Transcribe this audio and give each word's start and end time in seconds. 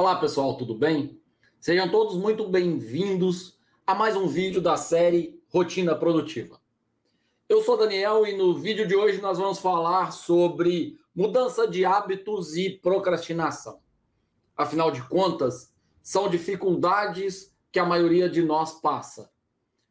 Olá 0.00 0.16
pessoal, 0.16 0.56
tudo 0.56 0.74
bem? 0.74 1.20
Sejam 1.60 1.86
todos 1.90 2.16
muito 2.16 2.48
bem-vindos 2.48 3.58
a 3.86 3.94
mais 3.94 4.16
um 4.16 4.26
vídeo 4.26 4.58
da 4.58 4.74
série 4.74 5.38
Rotina 5.52 5.94
Produtiva. 5.94 6.58
Eu 7.46 7.60
sou 7.60 7.76
Daniel 7.76 8.26
e 8.26 8.34
no 8.34 8.54
vídeo 8.54 8.88
de 8.88 8.96
hoje 8.96 9.20
nós 9.20 9.36
vamos 9.36 9.58
falar 9.58 10.12
sobre 10.12 10.98
mudança 11.14 11.68
de 11.68 11.84
hábitos 11.84 12.56
e 12.56 12.70
procrastinação. 12.70 13.78
Afinal 14.56 14.90
de 14.90 15.06
contas, 15.06 15.70
são 16.02 16.30
dificuldades 16.30 17.54
que 17.70 17.78
a 17.78 17.84
maioria 17.84 18.26
de 18.26 18.40
nós 18.42 18.80
passa. 18.80 19.30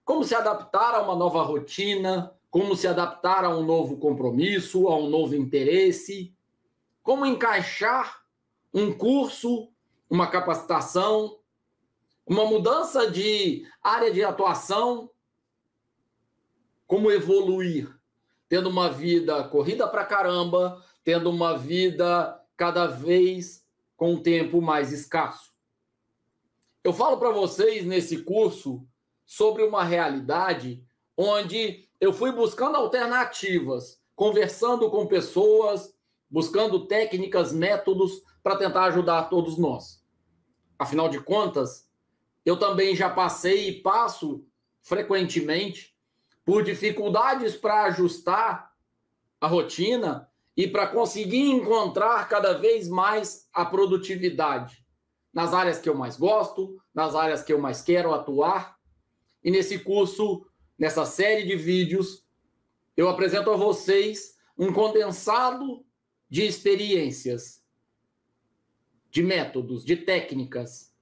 Como 0.03 0.23
se 0.23 0.33
adaptar 0.33 0.95
a 0.95 1.03
uma 1.03 1.15
nova 1.15 1.43
rotina, 1.43 2.35
como 2.49 2.75
se 2.75 2.87
adaptar 2.87 3.45
a 3.45 3.55
um 3.55 3.63
novo 3.63 3.97
compromisso, 3.97 4.87
a 4.87 4.97
um 4.97 5.07
novo 5.07 5.35
interesse, 5.35 6.33
como 7.03 7.27
encaixar 7.27 8.23
um 8.73 8.91
curso, 8.91 9.69
uma 10.09 10.27
capacitação, 10.27 11.39
uma 12.25 12.45
mudança 12.45 13.09
de 13.09 13.65
área 13.81 14.11
de 14.11 14.23
atuação, 14.23 15.09
como 16.87 17.11
evoluir, 17.11 17.95
tendo 18.47 18.69
uma 18.69 18.89
vida 18.89 19.43
corrida 19.43 19.87
para 19.87 20.05
caramba, 20.05 20.83
tendo 21.03 21.29
uma 21.29 21.57
vida 21.57 22.39
cada 22.57 22.87
vez 22.87 23.63
com 23.95 24.13
um 24.13 24.21
tempo 24.21 24.61
mais 24.61 24.91
escasso. 24.91 25.53
Eu 26.83 26.93
falo 26.93 27.17
para 27.17 27.31
vocês 27.31 27.85
nesse 27.85 28.23
curso 28.23 28.87
sobre 29.25 29.63
uma 29.63 29.83
realidade 29.83 30.83
onde 31.15 31.87
eu 31.99 32.13
fui 32.13 32.31
buscando 32.31 32.77
alternativas, 32.77 34.01
conversando 34.15 34.89
com 34.89 35.05
pessoas, 35.05 35.93
buscando 36.29 36.87
técnicas, 36.87 37.51
métodos 37.51 38.23
para 38.41 38.55
tentar 38.55 38.85
ajudar 38.85 39.29
todos 39.29 39.57
nós. 39.57 39.98
Afinal 40.79 41.09
de 41.09 41.19
contas, 41.19 41.89
eu 42.45 42.57
também 42.57 42.95
já 42.95 43.09
passei 43.09 43.67
e 43.67 43.81
passo 43.81 44.45
frequentemente 44.81 45.93
por 46.45 46.63
dificuldades 46.63 47.55
para 47.55 47.83
ajustar 47.83 48.73
a 49.41 49.45
rotina 49.45 50.29
e 50.55 50.67
para 50.67 50.87
conseguir 50.87 51.51
encontrar 51.51 52.27
cada 52.27 52.53
vez 52.53 52.87
mais 52.87 53.47
a 53.53 53.65
produtividade 53.65 54.83
nas 55.33 55.53
áreas 55.53 55.79
que 55.79 55.87
eu 55.87 55.95
mais 55.95 56.17
gosto, 56.17 56.81
nas 56.93 57.13
áreas 57.13 57.43
que 57.43 57.53
eu 57.53 57.59
mais 57.59 57.81
quero 57.81 58.13
atuar. 58.13 58.77
E 59.43 59.51
nesse 59.51 59.79
curso, 59.79 60.45
nessa 60.77 61.05
série 61.05 61.45
de 61.45 61.55
vídeos, 61.55 62.25
eu 62.97 63.07
apresento 63.07 63.51
a 63.51 63.55
vocês 63.55 64.37
um 64.57 64.73
condensado 64.73 65.85
de 66.29 66.45
experiências, 66.45 67.63
de 69.09 69.23
métodos, 69.23 69.83
de 69.83 69.95
técnicas, 69.95 70.93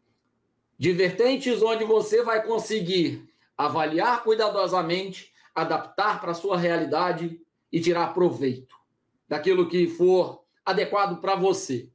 de 0.77 0.91
vertentes 0.93 1.61
onde 1.61 1.83
você 1.83 2.23
vai 2.23 2.45
conseguir 2.45 3.27
avaliar 3.57 4.23
cuidadosamente, 4.23 5.33
adaptar 5.53 6.21
para 6.21 6.31
a 6.31 6.35
sua 6.35 6.57
realidade 6.57 7.41
e 7.71 7.79
tirar 7.79 8.13
proveito 8.13 8.75
daquilo 9.27 9.67
que 9.67 9.87
for 9.87 10.43
adequado 10.63 11.19
para 11.19 11.35
você. 11.35 11.89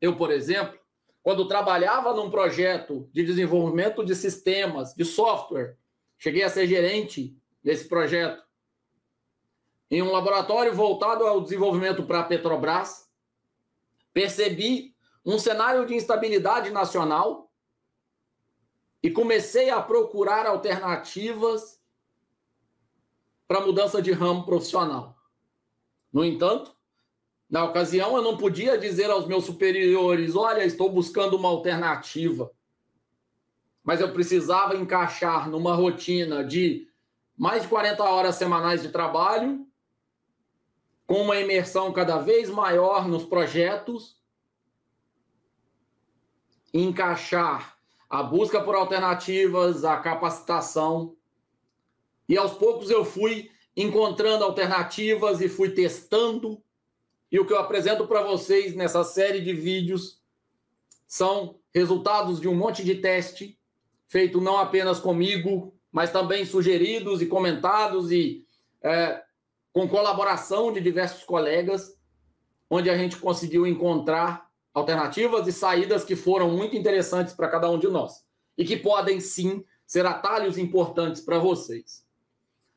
Eu, 0.00 0.16
por 0.16 0.30
exemplo, 0.30 0.78
quando 1.22 1.48
trabalhava 1.48 2.14
num 2.14 2.30
projeto 2.30 3.08
de 3.12 3.24
desenvolvimento 3.24 4.04
de 4.04 4.14
sistemas, 4.14 4.94
de 4.94 5.04
software, 5.04 5.76
cheguei 6.18 6.42
a 6.42 6.50
ser 6.50 6.66
gerente 6.66 7.36
desse 7.62 7.88
projeto 7.88 8.46
em 9.90 10.02
um 10.02 10.10
laboratório 10.10 10.74
voltado 10.74 11.24
ao 11.24 11.40
desenvolvimento 11.40 12.02
para 12.04 12.20
a 12.20 12.24
Petrobras, 12.24 13.08
percebi 14.12 14.95
um 15.26 15.40
cenário 15.40 15.84
de 15.84 15.94
instabilidade 15.94 16.70
nacional 16.70 17.50
e 19.02 19.10
comecei 19.10 19.70
a 19.70 19.82
procurar 19.82 20.46
alternativas 20.46 21.82
para 23.48 23.60
mudança 23.60 24.00
de 24.00 24.12
ramo 24.12 24.46
profissional. 24.46 25.16
No 26.12 26.24
entanto, 26.24 26.74
na 27.50 27.64
ocasião 27.64 28.16
eu 28.16 28.22
não 28.22 28.36
podia 28.36 28.78
dizer 28.78 29.10
aos 29.10 29.26
meus 29.26 29.44
superiores: 29.44 30.36
olha, 30.36 30.64
estou 30.64 30.88
buscando 30.90 31.36
uma 31.36 31.48
alternativa. 31.48 32.50
Mas 33.82 34.00
eu 34.00 34.12
precisava 34.12 34.76
encaixar 34.76 35.48
numa 35.48 35.74
rotina 35.74 36.44
de 36.44 36.88
mais 37.36 37.62
de 37.62 37.68
40 37.68 38.02
horas 38.02 38.36
semanais 38.36 38.82
de 38.82 38.88
trabalho 38.88 39.66
com 41.06 41.22
uma 41.22 41.36
imersão 41.38 41.92
cada 41.92 42.18
vez 42.18 42.50
maior 42.50 43.06
nos 43.06 43.24
projetos, 43.24 44.16
encaixar 46.80 47.76
a 48.08 48.22
busca 48.22 48.60
por 48.60 48.74
alternativas, 48.74 49.84
a 49.84 49.96
capacitação. 49.96 51.16
E 52.28 52.36
aos 52.36 52.52
poucos 52.52 52.90
eu 52.90 53.04
fui 53.04 53.50
encontrando 53.76 54.44
alternativas 54.44 55.40
e 55.40 55.48
fui 55.48 55.70
testando. 55.70 56.62
E 57.30 57.38
o 57.38 57.46
que 57.46 57.52
eu 57.52 57.58
apresento 57.58 58.06
para 58.06 58.22
vocês 58.22 58.74
nessa 58.74 59.02
série 59.04 59.40
de 59.40 59.52
vídeos 59.52 60.22
são 61.06 61.58
resultados 61.74 62.40
de 62.40 62.48
um 62.48 62.54
monte 62.54 62.84
de 62.84 62.96
teste, 62.96 63.58
feito 64.08 64.40
não 64.40 64.58
apenas 64.58 64.98
comigo, 64.98 65.74
mas 65.92 66.10
também 66.10 66.44
sugeridos 66.44 67.20
e 67.20 67.26
comentados 67.26 68.10
e 68.10 68.46
é, 68.82 69.22
com 69.72 69.88
colaboração 69.88 70.72
de 70.72 70.80
diversos 70.80 71.24
colegas, 71.24 71.96
onde 72.70 72.88
a 72.88 72.96
gente 72.96 73.16
conseguiu 73.16 73.66
encontrar 73.66 74.45
alternativas 74.76 75.46
e 75.46 75.52
saídas 75.52 76.04
que 76.04 76.14
foram 76.14 76.50
muito 76.50 76.76
interessantes 76.76 77.32
para 77.32 77.48
cada 77.48 77.70
um 77.70 77.78
de 77.78 77.88
nós 77.88 78.22
e 78.58 78.62
que 78.62 78.76
podem 78.76 79.20
sim 79.20 79.64
ser 79.86 80.04
atalhos 80.04 80.58
importantes 80.58 81.22
para 81.22 81.38
vocês. 81.38 82.04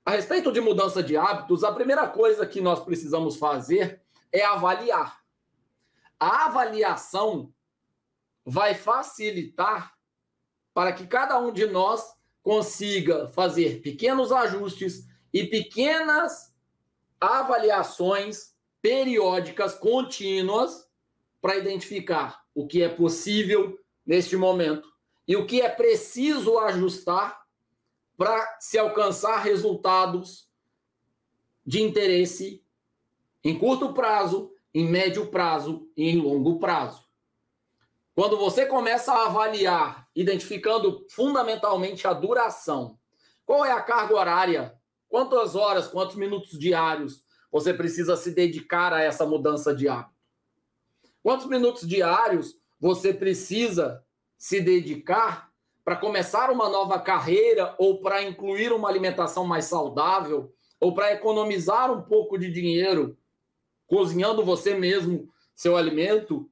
A 0.06 0.12
respeito 0.12 0.50
de 0.50 0.62
mudança 0.62 1.04
de 1.04 1.18
hábitos, 1.18 1.62
a 1.62 1.74
primeira 1.74 2.08
coisa 2.08 2.48
que 2.48 2.62
nós 2.62 2.80
precisamos 2.80 3.36
fazer 3.36 4.02
é 4.32 4.46
avaliar. 4.46 5.20
A 6.18 6.46
avaliação 6.46 7.54
vai 8.46 8.76
facilitar 8.76 9.94
para 10.74 10.94
que 10.94 11.06
cada 11.06 11.38
um 11.38 11.52
de 11.52 11.66
nós 11.66 12.14
consiga 12.42 13.28
fazer 13.28 13.82
pequenos 13.82 14.32
ajustes 14.32 15.06
e 15.34 15.44
pequenas 15.44 16.56
avaliações 17.20 18.56
periódicas 18.82 19.74
contínuas 19.74 20.89
para 21.42 21.58
identificar 21.58 22.44
o 22.54 22.68
que 22.68 22.82
é 22.82 22.90
possível 22.90 23.80
neste 24.06 24.36
momento 24.36 24.88
e 25.28 25.36
o 25.36 25.46
que 25.46 25.62
é 25.62 25.70
preciso 25.70 26.58
ajustar 26.60 27.42
para 28.18 28.58
se 28.60 28.78
alcançar 28.78 29.38
resultados 29.38 30.50
de 31.66 31.82
interesse 31.82 32.64
em 33.44 33.58
curto 33.58 33.94
prazo, 33.94 34.52
em 34.74 34.88
médio 34.88 35.28
prazo 35.28 35.90
e 35.96 36.10
em 36.10 36.20
longo 36.20 36.60
prazo. 36.60 37.08
Quando 38.14 38.38
você 38.38 38.66
começa 38.66 39.14
a 39.14 39.28
avaliar, 39.28 40.10
identificando 40.14 41.06
fundamentalmente 41.10 42.06
a 42.06 42.14
duração, 42.14 43.00
qual 43.46 43.64
é 43.64 43.72
a 43.72 43.82
carga 43.82 44.16
horária 44.16 44.80
Quantas 45.10 45.56
horas, 45.56 45.88
quantos 45.88 46.16
minutos 46.16 46.58
diários 46.58 47.26
você 47.52 47.74
precisa 47.74 48.16
se 48.16 48.32
dedicar 48.32 48.94
a 48.94 49.02
essa 49.02 49.26
mudança 49.26 49.74
de 49.76 49.90
hábito? 49.90 50.19
Quantos 51.22 51.48
minutos 51.48 51.88
diários 51.88 52.56
você 52.80 53.14
precisa 53.14 54.04
se 54.38 54.62
dedicar 54.62 55.52
para 55.84 55.96
começar 55.96 56.50
uma 56.50 56.70
nova 56.70 57.00
carreira 57.00 57.76
ou 57.78 58.00
para 58.00 58.24
incluir 58.24 58.72
uma 58.72 58.88
alimentação 58.88 59.46
mais 59.46 59.66
saudável 59.66 60.54
ou 60.80 60.94
para 60.94 61.12
economizar 61.12 61.92
um 61.92 62.02
pouco 62.02 62.38
de 62.38 62.52
dinheiro 62.52 63.18
cozinhando 63.88 64.46
você 64.46 64.76
mesmo 64.76 65.34
seu 65.56 65.76
alimento 65.76 66.50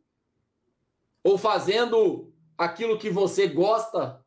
ou 1.24 1.38
fazendo 1.38 2.34
aquilo 2.58 2.98
que 2.98 3.10
você 3.10 3.48
gosta? 3.48 4.20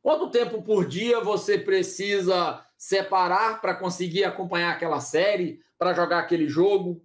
Quanto 0.00 0.30
tempo 0.30 0.62
por 0.62 0.86
dia 0.86 1.20
você 1.20 1.58
precisa 1.58 2.64
separar 2.78 3.60
para 3.60 3.74
conseguir 3.74 4.24
acompanhar 4.24 4.72
aquela 4.72 5.00
série, 5.00 5.60
para 5.78 5.94
jogar 5.94 6.20
aquele 6.20 6.48
jogo, 6.48 7.02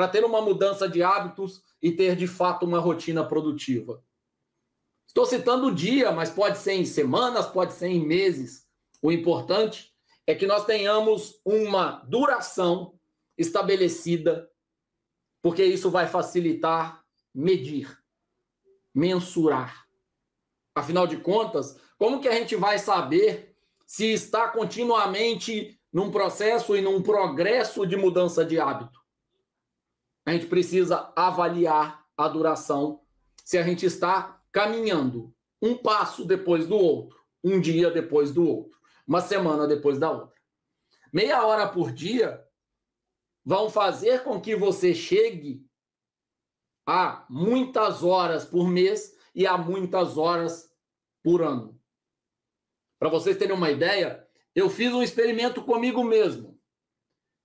para 0.00 0.08
ter 0.08 0.24
uma 0.24 0.40
mudança 0.40 0.88
de 0.88 1.02
hábitos 1.02 1.62
e 1.82 1.92
ter 1.92 2.16
de 2.16 2.26
fato 2.26 2.64
uma 2.64 2.78
rotina 2.78 3.22
produtiva. 3.22 4.02
Estou 5.06 5.26
citando 5.26 5.66
o 5.66 5.74
dia, 5.74 6.10
mas 6.10 6.30
pode 6.30 6.56
ser 6.56 6.72
em 6.72 6.86
semanas, 6.86 7.44
pode 7.44 7.74
ser 7.74 7.88
em 7.88 8.02
meses. 8.02 8.66
O 9.02 9.12
importante 9.12 9.94
é 10.26 10.34
que 10.34 10.46
nós 10.46 10.64
tenhamos 10.64 11.38
uma 11.44 12.02
duração 12.08 12.98
estabelecida, 13.36 14.50
porque 15.42 15.62
isso 15.62 15.90
vai 15.90 16.06
facilitar 16.06 17.04
medir, 17.34 18.02
mensurar. 18.94 19.86
Afinal 20.74 21.06
de 21.06 21.18
contas, 21.18 21.78
como 21.98 22.22
que 22.22 22.28
a 22.28 22.32
gente 22.32 22.56
vai 22.56 22.78
saber 22.78 23.54
se 23.86 24.06
está 24.06 24.48
continuamente 24.48 25.78
num 25.92 26.10
processo 26.10 26.74
e 26.74 26.80
num 26.80 27.02
progresso 27.02 27.86
de 27.86 27.98
mudança 27.98 28.42
de 28.46 28.58
hábito. 28.58 28.99
A 30.24 30.32
gente 30.32 30.46
precisa 30.46 31.12
avaliar 31.16 32.04
a 32.16 32.28
duração 32.28 33.00
se 33.44 33.58
a 33.58 33.62
gente 33.62 33.86
está 33.86 34.40
caminhando 34.52 35.34
um 35.60 35.76
passo 35.76 36.24
depois 36.24 36.66
do 36.66 36.76
outro, 36.76 37.18
um 37.42 37.60
dia 37.60 37.90
depois 37.90 38.32
do 38.32 38.46
outro, 38.46 38.78
uma 39.06 39.20
semana 39.20 39.66
depois 39.66 39.98
da 39.98 40.10
outra. 40.10 40.40
Meia 41.12 41.44
hora 41.44 41.68
por 41.68 41.92
dia 41.92 42.44
vão 43.44 43.68
fazer 43.68 44.22
com 44.22 44.40
que 44.40 44.54
você 44.54 44.94
chegue 44.94 45.66
a 46.86 47.24
muitas 47.28 48.02
horas 48.02 48.44
por 48.44 48.68
mês 48.68 49.16
e 49.34 49.46
a 49.46 49.56
muitas 49.56 50.16
horas 50.16 50.70
por 51.22 51.42
ano. 51.42 51.80
Para 52.98 53.08
vocês 53.08 53.36
terem 53.36 53.54
uma 53.54 53.70
ideia, 53.70 54.26
eu 54.54 54.68
fiz 54.68 54.92
um 54.92 55.02
experimento 55.02 55.62
comigo 55.62 56.04
mesmo. 56.04 56.60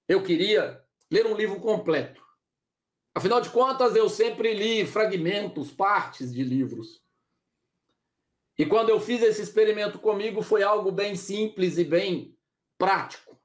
Eu 0.07 0.23
queria 0.23 0.83
ler 1.09 1.25
um 1.25 1.35
livro 1.35 1.59
completo. 1.59 2.24
Afinal 3.15 3.39
de 3.39 3.49
contas, 3.49 3.95
eu 3.95 4.09
sempre 4.09 4.53
li 4.53 4.85
fragmentos, 4.85 5.71
partes 5.71 6.33
de 6.33 6.43
livros. 6.43 7.01
E 8.57 8.65
quando 8.65 8.89
eu 8.89 8.99
fiz 8.99 9.21
esse 9.23 9.41
experimento 9.41 9.97
comigo, 9.97 10.41
foi 10.41 10.63
algo 10.63 10.91
bem 10.91 11.15
simples 11.15 11.77
e 11.77 11.85
bem 11.85 12.37
prático. 12.77 13.39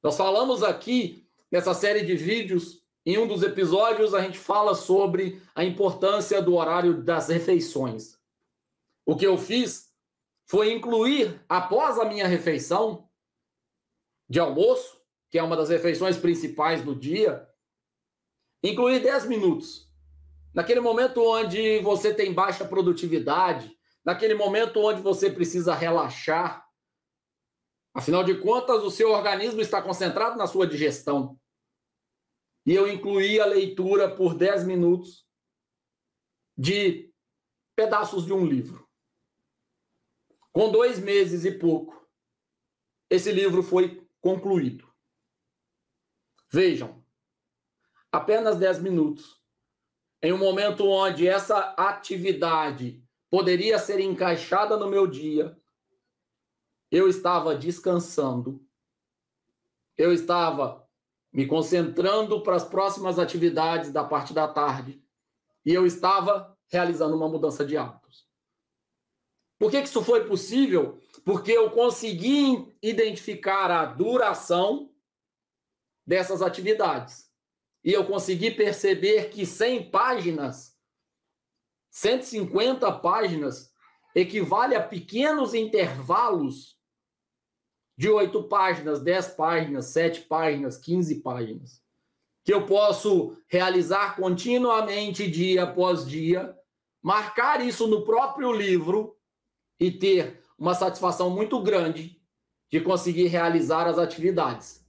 Nós 0.00 0.16
falamos 0.16 0.62
aqui 0.62 1.28
nessa 1.50 1.74
série 1.74 2.04
de 2.04 2.14
vídeos, 2.14 2.80
em 3.04 3.18
um 3.18 3.26
dos 3.26 3.42
episódios, 3.42 4.14
a 4.14 4.20
gente 4.20 4.38
fala 4.38 4.76
sobre 4.76 5.42
a 5.52 5.64
importância 5.64 6.40
do 6.40 6.54
horário 6.54 7.02
das 7.02 7.28
refeições. 7.28 8.16
O 9.04 9.16
que 9.16 9.26
eu 9.26 9.36
fiz 9.36 9.92
foi 10.46 10.72
incluir, 10.72 11.44
após 11.48 11.98
a 11.98 12.04
minha 12.04 12.28
refeição 12.28 13.08
de 14.28 14.38
almoço, 14.38 15.02
que 15.28 15.38
é 15.38 15.42
uma 15.42 15.56
das 15.56 15.70
refeições 15.70 16.16
principais 16.16 16.84
do 16.84 16.94
dia, 16.94 17.48
Incluir 18.62 19.00
10 19.00 19.26
minutos. 19.26 19.90
Naquele 20.54 20.80
momento 20.80 21.22
onde 21.22 21.80
você 21.80 22.14
tem 22.14 22.32
baixa 22.32 22.64
produtividade, 22.64 23.76
naquele 24.04 24.34
momento 24.34 24.80
onde 24.80 25.00
você 25.00 25.30
precisa 25.30 25.74
relaxar. 25.74 26.66
Afinal 27.94 28.22
de 28.22 28.38
contas, 28.40 28.82
o 28.82 28.90
seu 28.90 29.10
organismo 29.10 29.60
está 29.60 29.82
concentrado 29.82 30.36
na 30.36 30.46
sua 30.46 30.66
digestão. 30.66 31.38
E 32.64 32.72
eu 32.72 32.86
incluí 32.90 33.40
a 33.40 33.46
leitura 33.46 34.14
por 34.14 34.34
10 34.34 34.64
minutos 34.64 35.26
de 36.56 37.12
pedaços 37.74 38.24
de 38.24 38.32
um 38.32 38.46
livro. 38.46 38.88
Com 40.52 40.70
dois 40.70 40.98
meses 40.98 41.44
e 41.44 41.50
pouco, 41.50 42.06
esse 43.10 43.32
livro 43.32 43.62
foi 43.62 44.06
concluído. 44.20 44.90
Vejam, 46.50 47.01
apenas 48.12 48.58
10 48.58 48.80
minutos. 48.80 49.40
Em 50.22 50.32
um 50.32 50.38
momento 50.38 50.86
onde 50.86 51.26
essa 51.26 51.74
atividade 51.76 53.02
poderia 53.30 53.78
ser 53.78 53.98
encaixada 53.98 54.76
no 54.76 54.88
meu 54.88 55.06
dia, 55.06 55.58
eu 56.90 57.08
estava 57.08 57.56
descansando, 57.56 58.64
eu 59.96 60.12
estava 60.12 60.86
me 61.32 61.46
concentrando 61.46 62.42
para 62.42 62.54
as 62.54 62.64
próximas 62.64 63.18
atividades 63.18 63.90
da 63.90 64.04
parte 64.04 64.34
da 64.34 64.46
tarde 64.46 65.02
e 65.64 65.72
eu 65.72 65.86
estava 65.86 66.56
realizando 66.70 67.16
uma 67.16 67.28
mudança 67.28 67.64
de 67.64 67.76
hábitos. 67.76 68.28
Por 69.58 69.70
que, 69.70 69.80
que 69.80 69.88
isso 69.88 70.04
foi 70.04 70.26
possível? 70.26 71.00
Porque 71.24 71.52
eu 71.52 71.70
consegui 71.70 72.76
identificar 72.82 73.70
a 73.70 73.86
duração 73.86 74.92
dessas 76.06 76.42
atividades 76.42 77.31
e 77.84 77.92
eu 77.92 78.04
consegui 78.04 78.50
perceber 78.50 79.30
que 79.30 79.44
100 79.44 79.90
páginas, 79.90 80.76
150 81.90 82.90
páginas, 82.92 83.72
equivale 84.14 84.74
a 84.74 84.82
pequenos 84.82 85.54
intervalos 85.54 86.78
de 87.96 88.08
8 88.08 88.44
páginas, 88.44 89.02
10 89.02 89.28
páginas, 89.28 89.86
7 89.86 90.22
páginas, 90.22 90.78
15 90.78 91.20
páginas, 91.22 91.82
que 92.44 92.52
eu 92.52 92.66
posso 92.66 93.36
realizar 93.46 94.16
continuamente, 94.16 95.30
dia 95.30 95.64
após 95.64 96.06
dia, 96.06 96.56
marcar 97.02 97.64
isso 97.64 97.86
no 97.86 98.04
próprio 98.04 98.52
livro 98.52 99.16
e 99.78 99.90
ter 99.90 100.42
uma 100.56 100.74
satisfação 100.74 101.30
muito 101.30 101.60
grande 101.60 102.20
de 102.70 102.80
conseguir 102.80 103.26
realizar 103.26 103.86
as 103.86 103.98
atividades. 103.98 104.81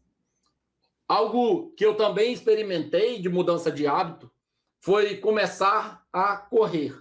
Algo 1.08 1.72
que 1.76 1.86
eu 1.86 1.96
também 1.96 2.32
experimentei 2.32 3.20
de 3.20 3.30
mudança 3.30 3.72
de 3.72 3.86
hábito 3.86 4.32
foi 4.82 5.18
começar 5.18 6.06
a 6.12 6.38
correr. 6.38 6.96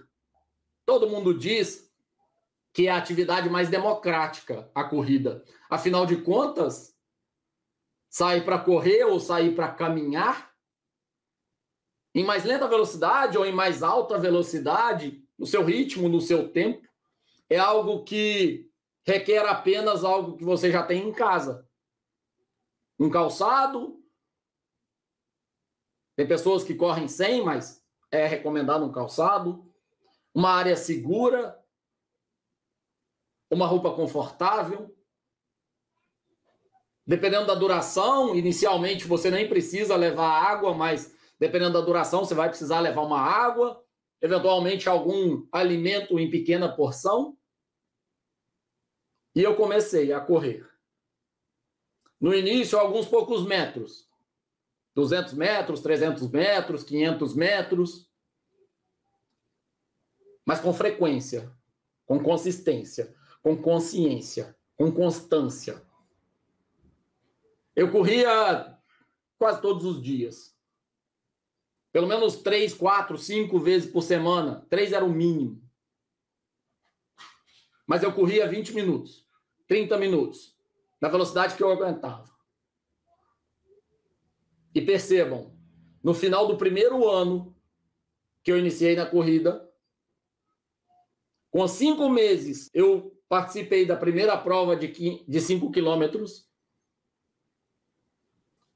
Todo 0.85 1.09
mundo 1.09 1.37
diz 1.37 1.91
que 2.73 2.87
é 2.87 2.91
a 2.91 2.97
atividade 2.97 3.49
mais 3.49 3.69
democrática 3.69 4.69
a 4.73 4.83
corrida. 4.83 5.43
Afinal 5.69 6.05
de 6.05 6.17
contas, 6.17 6.95
sair 8.09 8.43
para 8.43 8.59
correr 8.59 9.05
ou 9.05 9.19
sair 9.19 9.55
para 9.55 9.71
caminhar 9.71 10.53
em 12.15 12.23
mais 12.23 12.43
lenta 12.43 12.67
velocidade 12.67 13.37
ou 13.37 13.45
em 13.45 13.51
mais 13.51 13.81
alta 13.81 14.17
velocidade, 14.19 15.23
no 15.37 15.47
seu 15.47 15.63
ritmo, 15.63 16.07
no 16.07 16.21
seu 16.21 16.49
tempo, 16.49 16.87
é 17.49 17.57
algo 17.57 18.03
que 18.03 18.69
requer 19.05 19.45
apenas 19.45 20.03
algo 20.03 20.37
que 20.37 20.43
você 20.43 20.71
já 20.71 20.83
tem 20.83 21.07
em 21.07 21.11
casa. 21.11 21.62
Um 23.03 23.09
calçado, 23.09 24.01
tem 26.15 26.25
pessoas 26.25 26.63
que 26.63 26.73
correm 26.73 27.09
sem, 27.09 27.43
mas 27.43 27.85
é 28.09 28.25
recomendado 28.25 28.85
um 28.85 28.93
calçado, 28.93 29.69
uma 30.33 30.51
área 30.51 30.77
segura, 30.77 31.61
uma 33.51 33.67
roupa 33.67 33.93
confortável. 33.93 34.95
Dependendo 37.05 37.45
da 37.45 37.55
duração, 37.55 38.33
inicialmente 38.37 39.05
você 39.05 39.29
nem 39.29 39.49
precisa 39.49 39.97
levar 39.97 40.29
água, 40.29 40.73
mas 40.73 41.13
dependendo 41.37 41.73
da 41.73 41.81
duração, 41.81 42.23
você 42.23 42.33
vai 42.33 42.47
precisar 42.47 42.79
levar 42.79 43.01
uma 43.01 43.19
água, 43.19 43.85
eventualmente 44.21 44.87
algum 44.87 45.45
alimento 45.51 46.17
em 46.17 46.29
pequena 46.29 46.73
porção. 46.73 47.37
E 49.35 49.43
eu 49.43 49.57
comecei 49.57 50.13
a 50.13 50.21
correr. 50.21 50.72
No 52.23 52.33
início, 52.33 52.79
alguns 52.79 53.05
poucos 53.05 53.45
metros. 53.45 54.07
200 54.95 55.33
metros, 55.33 55.81
300 55.81 56.31
metros, 56.31 56.81
500 56.85 57.35
metros. 57.35 58.09
Mas 60.45 60.61
com 60.61 60.73
frequência, 60.73 61.51
com 62.05 62.23
consistência, 62.23 63.13
com 63.41 63.61
consciência, 63.61 64.57
com 64.77 64.89
constância. 64.89 65.85
Eu 67.75 67.91
corria 67.91 68.73
quase 69.37 69.61
todos 69.61 69.83
os 69.83 70.01
dias. 70.01 70.55
Pelo 71.91 72.07
menos 72.07 72.37
três, 72.37 72.73
quatro, 72.73 73.17
cinco 73.17 73.59
vezes 73.59 73.91
por 73.91 74.01
semana. 74.01 74.65
Três 74.69 74.93
era 74.93 75.03
o 75.03 75.11
mínimo. 75.11 75.61
Mas 77.85 78.01
eu 78.01 78.13
corria 78.13 78.47
20 78.47 78.73
minutos, 78.73 79.27
30 79.67 79.97
minutos, 79.97 80.53
na 81.03 81.09
velocidade 81.09 81.55
que 81.57 81.61
eu 81.61 81.69
aguentava. 81.69 82.33
E 84.73 84.79
percebam, 84.79 85.53
no 86.01 86.13
final 86.13 86.47
do 86.47 86.57
primeiro 86.57 87.09
ano 87.09 87.53
que 88.41 88.49
eu 88.49 88.57
iniciei 88.57 88.95
na 88.95 89.05
corrida, 89.05 89.69
com 91.51 91.67
cinco 91.67 92.07
meses, 92.07 92.69
eu 92.73 93.21
participei 93.27 93.85
da 93.85 93.97
primeira 93.97 94.37
prova 94.37 94.77
de 94.77 95.41
cinco 95.41 95.73
quilômetros. 95.73 96.49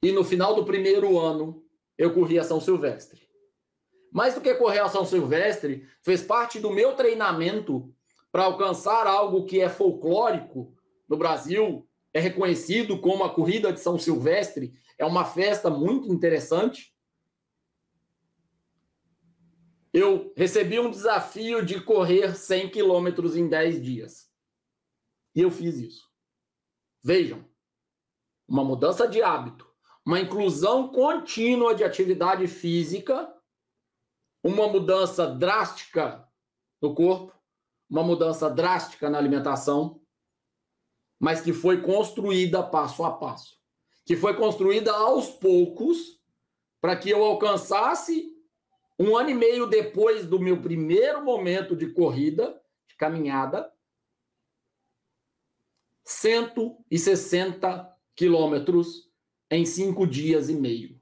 E 0.04 0.12
no 0.12 0.26
final 0.26 0.54
do 0.54 0.66
primeiro 0.66 1.18
ano, 1.18 1.66
eu 1.98 2.14
corri 2.14 2.38
a 2.38 2.44
São 2.44 2.60
Silvestre. 2.60 3.26
Mais 4.12 4.36
do 4.36 4.42
que 4.42 4.54
correr 4.56 4.80
a 4.80 4.90
São 4.90 5.06
Silvestre, 5.06 5.88
fez 6.04 6.22
parte 6.24 6.60
do 6.60 6.72
meu 6.72 6.94
treinamento 6.94 7.96
para 8.34 8.44
alcançar 8.44 9.08
algo 9.08 9.46
que 9.46 9.62
é 9.62 9.70
folclórico 9.70 10.76
no 11.08 11.16
Brasil, 11.16 11.87
é 12.18 12.20
reconhecido 12.20 13.00
como 13.00 13.24
a 13.24 13.32
corrida 13.32 13.72
de 13.72 13.80
São 13.80 14.00
Silvestre, 14.00 14.74
é 14.98 15.06
uma 15.06 15.24
festa 15.24 15.70
muito 15.70 16.12
interessante. 16.12 16.92
Eu 19.94 20.34
recebi 20.36 20.80
um 20.80 20.90
desafio 20.90 21.64
de 21.64 21.80
correr 21.80 22.36
100 22.36 22.72
quilômetros 22.72 23.36
em 23.36 23.48
10 23.48 23.84
dias. 23.84 24.32
E 25.36 25.42
eu 25.42 25.52
fiz 25.52 25.78
isso. 25.78 26.10
Vejam, 27.04 27.46
uma 28.48 28.64
mudança 28.64 29.08
de 29.08 29.22
hábito, 29.22 29.72
uma 30.04 30.20
inclusão 30.20 30.88
contínua 30.88 31.76
de 31.76 31.84
atividade 31.84 32.48
física, 32.48 33.32
uma 34.44 34.68
mudança 34.68 35.28
drástica 35.28 36.28
no 36.82 36.96
corpo, 36.96 37.32
uma 37.88 38.02
mudança 38.02 38.50
drástica 38.50 39.08
na 39.08 39.20
alimentação, 39.20 40.02
mas 41.20 41.42
que 41.42 41.54
foi 41.54 41.82
construída 41.82 42.62
passo 42.64 43.04
a 43.04 43.12
passo 43.12 43.58
que 44.08 44.16
foi 44.16 44.34
construída 44.36 44.94
aos 44.94 45.30
poucos 45.30 46.18
para 46.80 46.96
que 46.96 47.10
eu 47.10 47.24
alcançasse 47.24 48.34
Um 49.00 49.16
ano 49.16 49.30
e 49.30 49.34
meio 49.36 49.68
depois 49.68 50.26
do 50.26 50.40
meu 50.40 50.60
primeiro 50.60 51.24
momento 51.24 51.76
de 51.76 51.94
corrida, 51.94 52.60
de 52.88 52.96
caminhada, 52.96 53.72
160 56.04 57.96
quilômetros 58.16 59.08
em 59.52 59.66
cinco 59.68 60.08
dias 60.08 60.50
e 60.50 60.56
meio. 60.56 61.00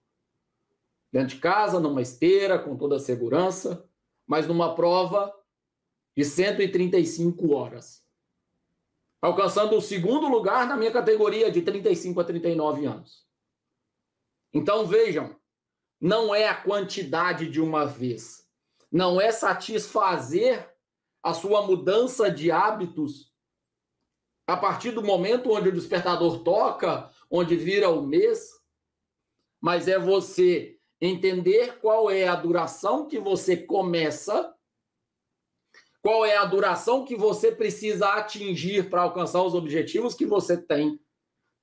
Dentro 1.10 1.36
de 1.36 1.42
casa, 1.42 1.80
numa 1.80 2.02
esteira, 2.02 2.60
com 2.60 2.76
toda 2.76 2.98
a 2.98 3.00
segurança, 3.00 3.90
mas 4.28 4.46
numa 4.46 4.76
prova 4.76 5.34
de 6.18 6.26
135 6.26 7.54
horas. 7.54 8.05
Alcançando 9.22 9.76
o 9.76 9.82
segundo 9.82 10.28
lugar 10.28 10.68
na 10.68 10.78
minha 10.78 10.92
categoria 10.92 11.52
de 11.52 11.62
35 11.62 12.20
a 12.20 12.24
39 12.24 12.86
anos. 12.86 13.26
Então 14.54 14.86
vejam, 14.86 15.36
não 16.00 16.34
é 16.34 16.48
a 16.48 16.56
quantidade 16.56 17.50
de 17.50 17.60
uma 17.60 17.86
vez, 17.86 18.48
não 18.92 19.20
é 19.20 19.32
satisfazer 19.32 20.74
a 21.24 21.34
sua 21.34 21.66
mudança 21.66 22.30
de 22.30 22.52
hábitos 22.52 23.34
a 24.48 24.56
partir 24.56 24.92
do 24.92 25.02
momento 25.02 25.52
onde 25.52 25.70
o 25.70 25.74
despertador 25.74 26.44
toca, 26.44 27.10
onde 27.30 27.56
vira 27.56 27.90
o 27.90 28.06
mês, 28.06 28.52
mas 29.60 29.88
é 29.88 29.98
você 29.98 30.78
entender 31.02 31.80
qual 31.80 32.10
é 32.10 32.28
a 32.28 32.36
duração 32.36 33.08
que 33.08 33.20
você 33.20 33.58
começa, 33.58 34.56
qual 36.06 36.24
é 36.24 36.38
a 36.38 36.46
duração 36.46 37.04
que 37.04 37.16
você 37.16 37.52
precisa 37.52 38.08
atingir 38.10 38.92
para 38.92 39.02
alcançar 39.02 39.42
os 39.42 39.56
objetivos 39.56 40.14
que 40.14 40.24
você 40.24 40.56
tem, 40.56 41.00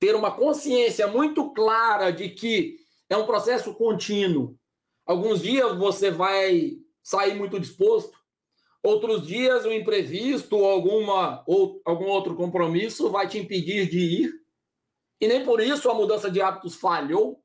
ter 0.01 0.17
uma 0.17 0.35
consciência 0.35 1.07
muito 1.07 1.53
clara 1.53 2.11
de 2.11 2.27
que 2.27 2.75
é 3.09 3.15
um 3.15 3.25
processo 3.25 3.73
contínuo. 3.73 4.59
Alguns 5.05 5.41
dias 5.41 5.77
você 5.77 6.11
vai 6.11 6.73
sair 7.01 7.35
muito 7.35 7.57
disposto, 7.57 8.19
outros 8.83 9.25
dias 9.25 9.63
o 9.63 9.69
um 9.69 9.71
imprevisto 9.71 10.57
alguma, 10.65 11.41
ou 11.47 11.81
algum 11.85 12.07
outro 12.07 12.35
compromisso 12.35 13.09
vai 13.09 13.29
te 13.29 13.37
impedir 13.37 13.89
de 13.89 13.99
ir. 13.99 14.33
E 15.21 15.27
nem 15.29 15.45
por 15.45 15.61
isso 15.61 15.89
a 15.89 15.93
mudança 15.93 16.29
de 16.29 16.41
hábitos 16.41 16.75
falhou. 16.75 17.41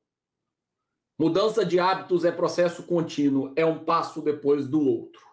Mudança 1.17 1.65
de 1.65 1.79
hábitos 1.79 2.25
é 2.25 2.33
processo 2.33 2.83
contínuo, 2.83 3.53
é 3.55 3.65
um 3.65 3.85
passo 3.85 4.21
depois 4.21 4.67
do 4.67 4.81
outro. 4.85 5.28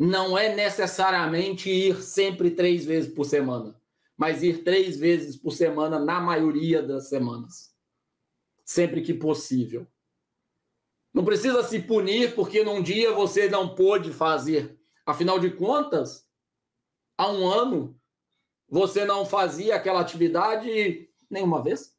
Não 0.00 0.36
é 0.36 0.54
necessariamente 0.54 1.70
ir 1.70 2.02
sempre 2.02 2.50
três 2.50 2.84
vezes 2.84 3.12
por 3.12 3.24
semana, 3.24 3.80
mas 4.16 4.42
ir 4.42 4.64
três 4.64 4.98
vezes 4.98 5.36
por 5.36 5.52
semana 5.52 5.98
na 5.98 6.18
maioria 6.18 6.82
das 6.82 7.08
semanas 7.08 7.70
sempre 8.70 9.02
que 9.02 9.12
possível. 9.12 9.84
Não 11.12 11.24
precisa 11.24 11.60
se 11.64 11.82
punir 11.82 12.36
porque 12.36 12.62
num 12.62 12.80
dia 12.80 13.12
você 13.12 13.48
não 13.48 13.74
pôde 13.74 14.12
fazer. 14.12 14.80
Afinal 15.04 15.40
de 15.40 15.50
contas, 15.50 16.24
há 17.18 17.28
um 17.28 17.48
ano 17.48 18.00
você 18.68 19.04
não 19.04 19.26
fazia 19.26 19.74
aquela 19.74 20.00
atividade 20.00 21.10
nenhuma 21.28 21.60
vez. 21.60 21.98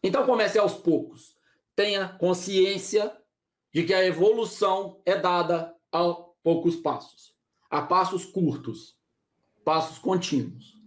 Então 0.00 0.24
comece 0.24 0.60
aos 0.60 0.74
poucos. 0.74 1.36
Tenha 1.74 2.16
consciência 2.16 3.20
de 3.76 3.84
que 3.84 3.92
a 3.92 4.06
evolução 4.06 5.02
é 5.04 5.14
dada 5.14 5.76
a 5.92 6.14
poucos 6.42 6.76
passos, 6.76 7.36
a 7.68 7.82
passos 7.82 8.24
curtos, 8.24 8.98
passos 9.62 9.98
contínuos. 9.98 10.80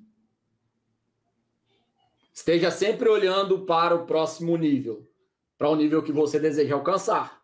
Esteja 2.34 2.72
sempre 2.72 3.08
olhando 3.08 3.64
para 3.64 3.94
o 3.94 4.08
próximo 4.08 4.58
nível, 4.58 5.08
para 5.56 5.70
o 5.70 5.76
nível 5.76 6.02
que 6.02 6.12
você 6.12 6.40
deseja 6.40 6.74
alcançar. 6.74 7.44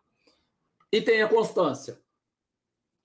E 0.92 1.00
tenha 1.00 1.30
constância. 1.30 2.02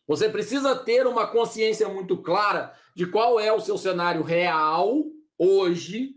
Você 0.06 0.26
precisa 0.26 0.75
ter 0.75 1.06
uma 1.06 1.26
consciência 1.26 1.90
muito 1.90 2.23
clara 2.23 2.75
de 2.97 3.06
qual 3.06 3.38
é 3.38 3.52
o 3.52 3.61
seu 3.61 3.76
cenário 3.76 4.23
real 4.23 5.04
hoje, 5.37 6.14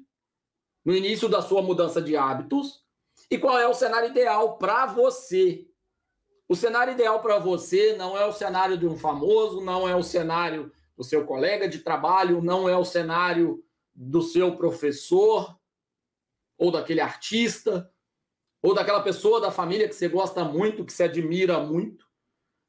no 0.85 0.95
início 0.95 1.27
da 1.27 1.41
sua 1.41 1.61
mudança 1.61 2.01
de 2.01 2.15
hábitos, 2.15 2.81
e 3.29 3.37
qual 3.37 3.59
é 3.59 3.67
o 3.67 3.73
cenário 3.73 4.09
ideal 4.09 4.57
para 4.57 4.85
você. 4.85 5.67
O 6.47 6.55
cenário 6.55 6.93
ideal 6.93 7.21
para 7.21 7.39
você 7.39 7.95
não 7.95 8.17
é 8.17 8.25
o 8.25 8.33
cenário 8.33 8.77
de 8.77 8.85
um 8.85 8.97
famoso, 8.97 9.61
não 9.61 9.87
é 9.87 9.95
o 9.95 10.03
cenário 10.03 10.71
do 10.95 11.03
seu 11.03 11.25
colega 11.25 11.67
de 11.67 11.79
trabalho, 11.79 12.41
não 12.41 12.67
é 12.67 12.77
o 12.77 12.85
cenário 12.85 13.63
do 13.95 14.21
seu 14.21 14.55
professor, 14.55 15.57
ou 16.57 16.71
daquele 16.71 17.01
artista, 17.01 17.91
ou 18.61 18.73
daquela 18.73 19.01
pessoa 19.01 19.41
da 19.41 19.51
família 19.51 19.87
que 19.87 19.95
você 19.95 20.07
gosta 20.07 20.43
muito, 20.43 20.85
que 20.85 20.93
você 20.93 21.03
admira 21.03 21.59
muito, 21.59 22.07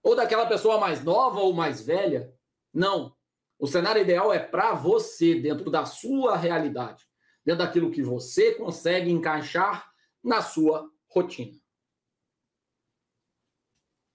ou 0.03 0.17
daquela 0.17 0.47
pessoa 0.47 0.79
mais 0.79 1.03
nova 1.03 1.41
ou 1.41 1.53
mais 1.53 1.81
velha. 1.81 2.35
Não. 2.73 3.15
O 3.59 3.67
cenário 3.67 4.03
ideal 4.03 4.33
é 4.33 4.39
para 4.39 4.75
você, 4.75 5.35
dentro 5.37 5.71
da 5.71 5.85
sua 5.85 6.37
realidade, 6.37 7.07
dentro 7.45 7.65
daquilo 7.65 7.91
que 7.91 8.03
você 8.03 8.55
consegue 8.55 9.11
encaixar 9.11 9.89
na 10.23 10.43
sua 10.43 10.91
rotina. 11.09 11.64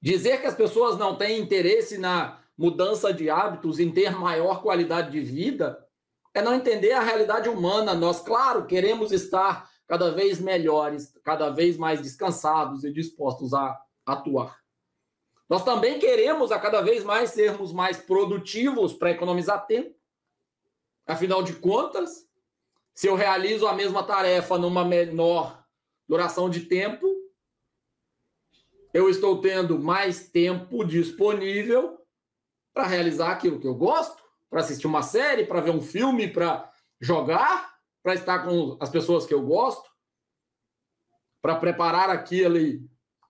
Dizer 0.01 0.39
que 0.39 0.48
as 0.48 0.56
pessoas 0.56 0.98
não 0.98 1.15
têm 1.15 1.39
interesse 1.39 1.98
na 1.98 2.39
mudança 2.58 3.13
de 3.13 3.29
hábitos, 3.29 3.79
em 3.79 3.91
ter 3.91 4.12
maior 4.12 4.62
qualidade 4.62 5.12
de 5.12 5.22
vida, 5.22 5.86
é 6.34 6.41
não 6.41 6.53
entender 6.53 6.91
a 6.91 7.01
realidade 7.01 7.50
humana. 7.50 7.94
Nós, 7.94 8.20
claro, 8.20 8.65
queremos 8.65 9.12
estar 9.12 9.70
cada 9.88 10.12
vez 10.12 10.39
melhores, 10.39 11.13
cada 11.24 11.50
vez 11.50 11.77
mais 11.77 12.01
descansados 12.01 12.84
e 12.84 12.91
dispostos 12.91 13.53
a 13.53 13.79
atuar. 14.06 14.60
Nós 15.50 15.63
também 15.63 15.98
queremos 15.98 16.51
a 16.51 16.60
cada 16.60 16.82
vez 16.82 17.03
mais 17.03 17.32
sermos 17.32 17.74
mais 17.74 17.98
produtivos 17.98 18.94
para 18.94 19.12
economizar 19.12 19.65
tempo. 19.65 19.96
Afinal 21.08 21.41
de 21.41 21.53
contas, 21.53 22.27
se 22.94 23.08
eu 23.08 23.15
realizo 23.15 23.65
a 23.65 23.74
mesma 23.74 24.03
tarefa 24.03 24.60
numa 24.60 24.86
menor 24.86 25.63
duração 26.08 26.50
de 26.50 26.62
tempo, 26.62 27.09
eu 28.93 29.10
estou 29.10 29.41
tendo 29.41 29.77
mais 29.79 30.29
tempo 30.29 30.84
disponível 30.84 32.00
para 32.74 32.88
realizar 32.88 33.31
aquilo 33.31 33.60
que 33.60 33.67
eu 33.67 33.75
gosto 33.75 34.19
para 34.50 34.62
assistir 34.62 34.88
uma 34.88 35.03
série, 35.03 35.46
para 35.46 35.62
ver 35.62 35.72
um 35.72 35.81
filme, 35.81 36.27
para 36.27 36.72
jogar, 37.00 37.77
para 38.01 38.15
estar 38.15 38.39
com 38.39 38.77
as 38.79 38.89
pessoas 38.89 39.25
que 39.25 39.34
eu 39.34 39.46
gosto, 39.46 39.89
para 41.41 41.55
preparar 41.55 42.10
aquele 42.10 42.89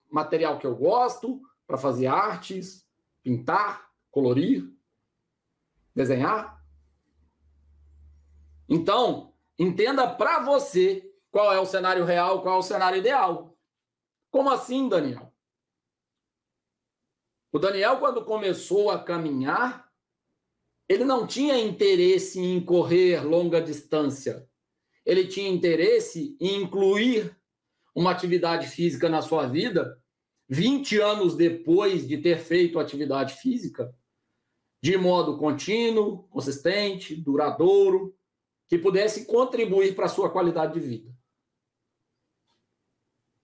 material 0.10 0.58
que 0.58 0.66
eu 0.66 0.76
gosto, 0.76 1.42
para 1.68 1.78
fazer 1.78 2.08
artes, 2.08 2.88
pintar, 3.22 3.90
colorir, 4.10 4.74
desenhar. 5.94 6.64
Então, 8.68 9.34
entenda 9.58 10.08
para 10.08 10.40
você 10.40 11.14
qual 11.30 11.52
é 11.52 11.60
o 11.60 11.66
cenário 11.66 12.06
real, 12.06 12.42
qual 12.42 12.56
é 12.56 12.60
o 12.60 12.64
cenário 12.64 12.98
ideal. 12.98 13.56
Como 14.32 14.50
assim, 14.50 14.88
Daniel? 14.88 15.29
O 17.52 17.58
Daniel, 17.58 17.98
quando 17.98 18.24
começou 18.24 18.92
a 18.92 19.04
caminhar, 19.04 19.90
ele 20.88 21.04
não 21.04 21.26
tinha 21.26 21.58
interesse 21.58 22.40
em 22.40 22.64
correr 22.64 23.24
longa 23.24 23.62
distância. 23.62 24.48
Ele 25.06 25.28
tinha 25.28 25.50
interesse 25.50 26.38
em 26.40 26.62
incluir 26.62 27.36
uma 27.96 28.12
atividade 28.12 28.68
física 28.68 29.10
na 29.10 29.22
sua 29.22 29.48
vida 29.48 30.00
20 30.50 31.00
anos 31.00 31.36
depois 31.36 32.08
de 32.08 32.18
ter 32.18 32.40
feito 32.40 32.80
atividade 32.80 33.36
física, 33.36 33.96
de 34.82 34.98
modo 34.98 35.38
contínuo, 35.38 36.24
consistente, 36.30 37.16
duradouro, 37.16 38.18
que 38.68 38.78
pudesse 38.78 39.26
contribuir 39.26 39.96
para 39.96 40.06
a 40.06 40.10
sua 40.10 40.32
qualidade 40.32 40.74
de 40.74 40.80
vida. 40.80 41.16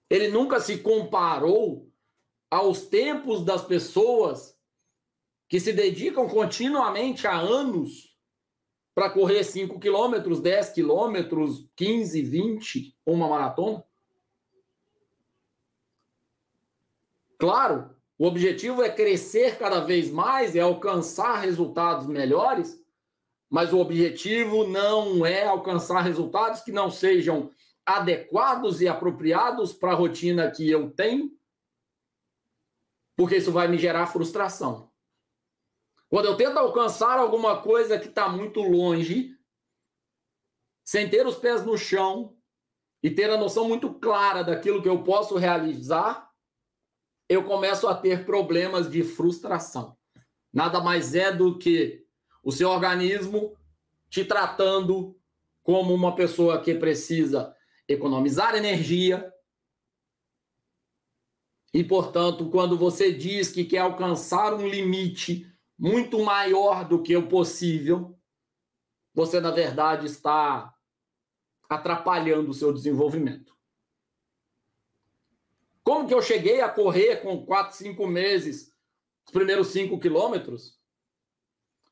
Ele 0.09 0.29
nunca 0.29 0.59
se 0.59 0.79
comparou 0.79 1.91
aos 2.55 2.83
tempos 2.87 3.43
das 3.43 3.65
pessoas 3.65 4.57
que 5.49 5.59
se 5.59 5.73
dedicam 5.73 6.27
continuamente 6.29 7.27
há 7.27 7.37
anos 7.37 8.15
para 8.95 9.09
correr 9.09 9.43
5 9.43 9.77
quilômetros, 9.77 10.39
10 10.39 10.69
quilômetros, 10.69 11.67
15, 11.75 12.21
20, 12.21 12.97
uma 13.05 13.27
maratona? 13.27 13.83
Claro, 17.37 17.93
o 18.17 18.25
objetivo 18.25 18.81
é 18.81 18.89
crescer 18.89 19.57
cada 19.57 19.81
vez 19.81 20.09
mais, 20.09 20.55
é 20.55 20.61
alcançar 20.61 21.41
resultados 21.41 22.07
melhores, 22.07 22.81
mas 23.49 23.73
o 23.73 23.79
objetivo 23.79 24.65
não 24.65 25.25
é 25.25 25.45
alcançar 25.45 25.99
resultados 25.99 26.61
que 26.61 26.71
não 26.71 26.89
sejam 26.89 27.51
adequados 27.85 28.79
e 28.79 28.87
apropriados 28.87 29.73
para 29.73 29.91
a 29.91 29.95
rotina 29.95 30.49
que 30.49 30.71
eu 30.71 30.89
tenho, 30.89 31.29
porque 33.15 33.37
isso 33.37 33.51
vai 33.51 33.67
me 33.67 33.77
gerar 33.77 34.07
frustração. 34.07 34.91
Quando 36.09 36.25
eu 36.25 36.37
tento 36.37 36.57
alcançar 36.57 37.17
alguma 37.17 37.61
coisa 37.61 37.97
que 37.99 38.07
está 38.07 38.29
muito 38.29 38.61
longe, 38.61 39.35
sem 40.83 41.09
ter 41.09 41.25
os 41.25 41.35
pés 41.35 41.65
no 41.65 41.77
chão 41.77 42.37
e 43.01 43.09
ter 43.09 43.29
a 43.29 43.37
noção 43.37 43.67
muito 43.67 43.93
clara 43.95 44.43
daquilo 44.43 44.81
que 44.81 44.89
eu 44.89 45.03
posso 45.03 45.35
realizar, 45.35 46.29
eu 47.27 47.43
começo 47.43 47.87
a 47.87 47.95
ter 47.95 48.25
problemas 48.25 48.89
de 48.89 49.03
frustração. 49.03 49.97
Nada 50.53 50.79
mais 50.79 51.15
é 51.15 51.31
do 51.31 51.57
que 51.57 52.05
o 52.43 52.51
seu 52.51 52.69
organismo 52.69 53.57
te 54.09 54.23
tratando 54.23 55.19
como 55.63 55.93
uma 55.93 56.15
pessoa 56.15 56.61
que 56.61 56.75
precisa 56.75 57.53
economizar 57.87 58.55
energia. 58.55 59.33
E, 61.75 61.83
portanto, 61.83 62.49
quando 62.49 62.77
você 62.77 63.11
diz 63.11 63.51
que 63.51 63.65
quer 63.65 63.79
alcançar 63.79 64.53
um 64.53 64.65
limite 64.65 65.45
muito 65.77 66.23
maior 66.23 66.87
do 66.87 67.03
que 67.03 67.13
o 67.17 67.27
possível, 67.27 68.17
você, 69.13 69.41
na 69.41 69.51
verdade, 69.51 70.05
está 70.05 70.73
atrapalhando 71.67 72.49
o 72.49 72.53
seu 72.53 72.71
desenvolvimento. 72.71 73.53
Como 75.83 76.07
que 76.07 76.13
eu 76.13 76.21
cheguei 76.21 76.61
a 76.61 76.69
correr 76.69 77.17
com 77.17 77.45
4, 77.45 77.75
5 77.75 78.07
meses, 78.07 78.73
os 79.25 79.33
primeiros 79.33 79.67
5 79.67 79.99
quilômetros? 79.99 80.79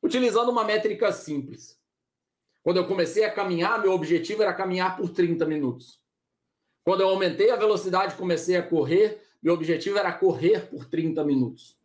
Utilizando 0.02 0.50
uma 0.50 0.64
métrica 0.64 1.12
simples. 1.12 1.78
Quando 2.62 2.78
eu 2.78 2.88
comecei 2.88 3.26
a 3.26 3.34
caminhar, 3.34 3.82
meu 3.82 3.92
objetivo 3.92 4.42
era 4.42 4.54
caminhar 4.54 4.96
por 4.96 5.10
30 5.10 5.44
minutos. 5.44 6.00
Quando 6.82 7.02
eu 7.02 7.08
aumentei 7.10 7.50
a 7.50 7.56
velocidade 7.56 8.16
comecei 8.16 8.56
a 8.56 8.62
correr, 8.66 9.23
meu 9.44 9.52
objetivo 9.52 9.98
era 9.98 10.10
correr 10.10 10.70
por 10.70 10.86
30 10.86 11.22
minutos. 11.22 11.78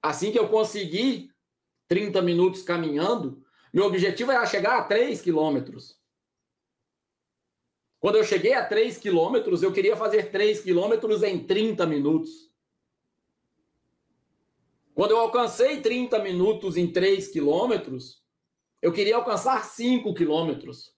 Assim 0.00 0.30
que 0.30 0.38
eu 0.38 0.48
consegui 0.48 1.32
30 1.88 2.22
minutos 2.22 2.62
caminhando, 2.62 3.44
meu 3.74 3.86
objetivo 3.86 4.30
era 4.30 4.46
chegar 4.46 4.78
a 4.78 4.84
3 4.84 5.20
quilômetros. 5.20 6.00
Quando 7.98 8.16
eu 8.16 8.22
cheguei 8.22 8.54
a 8.54 8.64
3 8.64 8.96
quilômetros, 8.98 9.60
eu 9.60 9.72
queria 9.72 9.96
fazer 9.96 10.30
3 10.30 10.60
quilômetros 10.60 11.24
em 11.24 11.44
30 11.44 11.84
minutos. 11.84 12.48
Quando 14.94 15.10
eu 15.10 15.18
alcancei 15.18 15.80
30 15.80 16.20
minutos 16.20 16.76
em 16.76 16.92
3 16.92 17.26
quilômetros, 17.26 18.22
eu 18.80 18.92
queria 18.92 19.16
alcançar 19.16 19.64
5 19.64 20.14
quilômetros. 20.14 20.94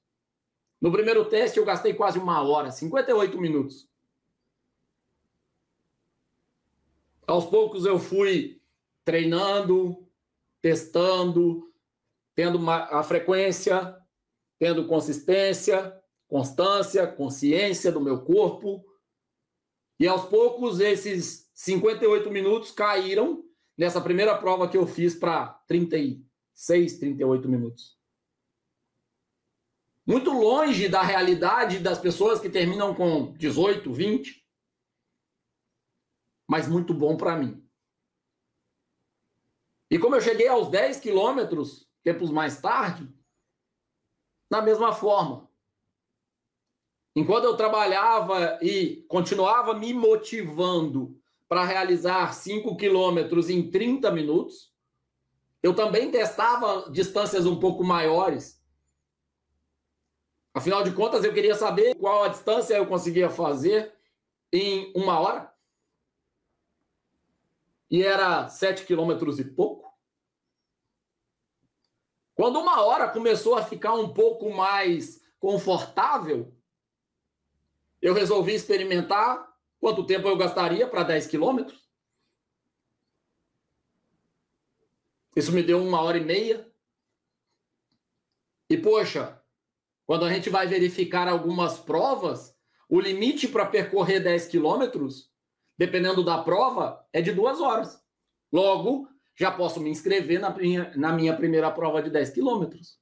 No 0.79 0.93
primeiro 0.93 1.25
teste, 1.25 1.59
eu 1.59 1.65
gastei 1.65 1.95
quase 1.95 2.19
uma 2.19 2.43
hora, 2.43 2.71
58 2.71 3.41
minutos. 3.41 3.94
Aos 7.27 7.47
poucos, 7.47 7.87
eu 7.87 7.99
fui 7.99 8.61
treinando, 9.05 10.07
testando, 10.61 11.73
tendo 12.35 12.59
uma, 12.59 12.85
a 12.85 13.03
frequência, 13.03 13.97
tendo 14.59 14.87
consistência, 14.87 15.99
constância, 16.29 17.07
consciência 17.07 17.91
do 17.91 18.01
meu 18.01 18.23
corpo. 18.23 18.85
E 19.99 20.07
aos 20.07 20.25
poucos, 20.27 20.81
esses 20.81 21.51
58 21.55 22.31
minutos 22.31 22.71
caíram 22.71 23.45
nessa 23.77 24.01
primeira 24.01 24.37
prova 24.37 24.69
que 24.69 24.77
eu 24.77 24.87
fiz 24.87 25.15
para 25.15 25.47
36, 25.67 26.99
38 26.99 27.49
minutos. 27.49 27.97
Muito 30.07 30.31
longe 30.31 30.89
da 30.89 31.03
realidade 31.03 31.79
das 31.79 31.99
pessoas 31.99 32.39
que 32.39 32.51
terminam 32.51 32.95
com 32.95 33.33
18, 33.33 33.91
20. 33.91 34.44
Mas 36.47 36.69
muito 36.69 36.93
bom 36.93 37.17
para 37.17 37.37
mim. 37.37 37.65
E 39.91 39.99
como 39.99 40.17
eu 40.17 40.21
cheguei 40.21 40.49
aos 40.49 40.69
10 40.69 41.01
quilômetros, 41.01 41.89
tempos 42.03 42.31
mais 42.31 42.61
tarde, 42.61 43.09
na 44.51 44.61
mesma 44.61 44.93
forma. 44.93 45.49
Enquanto 47.17 47.45
eu 47.45 47.57
trabalhava 47.57 48.59
e 48.61 49.05
continuava 49.09 49.73
me 49.73 49.95
motivando 49.95 51.17
para 51.49 51.65
realizar 51.65 52.33
5 52.33 52.77
quilômetros 52.77 53.49
em 53.49 53.71
30 53.71 54.11
minutos, 54.11 54.75
eu 55.63 55.75
também 55.75 56.11
testava 56.11 56.91
distâncias 56.91 57.47
um 57.47 57.59
pouco 57.59 57.85
maiores. 57.85 58.61
Afinal 60.53 60.83
de 60.83 60.93
contas, 60.93 61.25
eu 61.25 61.33
queria 61.33 61.55
saber 61.55 61.95
qual 61.95 62.25
a 62.25 62.29
distância 62.29 62.75
eu 62.75 62.87
conseguia 62.87 63.31
fazer 63.31 63.95
em 64.53 64.93
uma 64.95 65.19
hora. 65.21 65.54
E 67.91 68.03
era 68.03 68.49
7 68.49 68.85
quilômetros 68.85 69.39
e 69.39 69.45
pouco. 69.45 69.93
Quando 72.35 72.59
uma 72.59 72.83
hora 72.83 73.09
começou 73.09 73.55
a 73.55 73.63
ficar 73.63 73.95
um 73.95 74.13
pouco 74.13 74.51
mais 74.51 75.23
confortável, 75.39 76.57
eu 78.03 78.13
resolvi 78.13 78.55
experimentar 78.55 79.55
quanto 79.79 80.07
tempo 80.07 80.29
eu 80.29 80.37
gastaria 80.37 80.87
para 80.89 81.05
10 81.05 81.27
quilômetros. 81.27 81.89
Isso 85.37 85.53
me 85.53 85.63
deu 85.63 85.83
uma 85.83 86.01
hora 86.01 86.19
e 86.19 86.25
meia. 86.25 86.71
E, 88.69 88.77
poxa, 88.77 89.41
quando 90.07 90.25
a 90.25 90.33
gente 90.33 90.51
vai 90.51 90.67
verificar 90.67 91.29
algumas 91.29 91.79
provas, 91.79 92.57
o 92.89 93.01
limite 93.01 93.49
para 93.49 93.67
percorrer 93.67 94.21
10 94.21 94.47
quilômetros, 94.49 95.33
dependendo 95.77 96.25
da 96.25 96.43
prova, 96.43 97.05
é 97.13 97.21
de 97.21 97.33
duas 97.33 97.61
horas. 97.61 98.01
Logo, 98.53 99.09
já 99.37 99.51
posso 99.51 99.81
me 99.81 99.91
inscrever 99.91 100.41
na 100.41 100.51
minha, 100.51 100.93
na 100.97 101.13
minha 101.13 101.37
primeira 101.37 101.71
prova 101.71 102.03
de 102.03 102.11
10 102.11 102.31
quilômetros. 102.31 102.99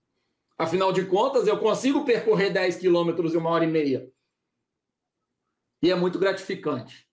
Afinal 0.58 0.92
de 0.92 1.04
contas, 1.06 1.46
eu 1.46 1.58
consigo 1.58 2.04
percorrer 2.04 2.52
10 2.52 2.76
quilômetros 2.76 3.35
em 3.35 3.38
uma 3.38 3.50
hora 3.50 3.64
e 3.64 3.68
meia. 3.68 4.11
E 5.82 5.90
é 5.90 5.94
muito 5.94 6.18
gratificante 6.18 7.08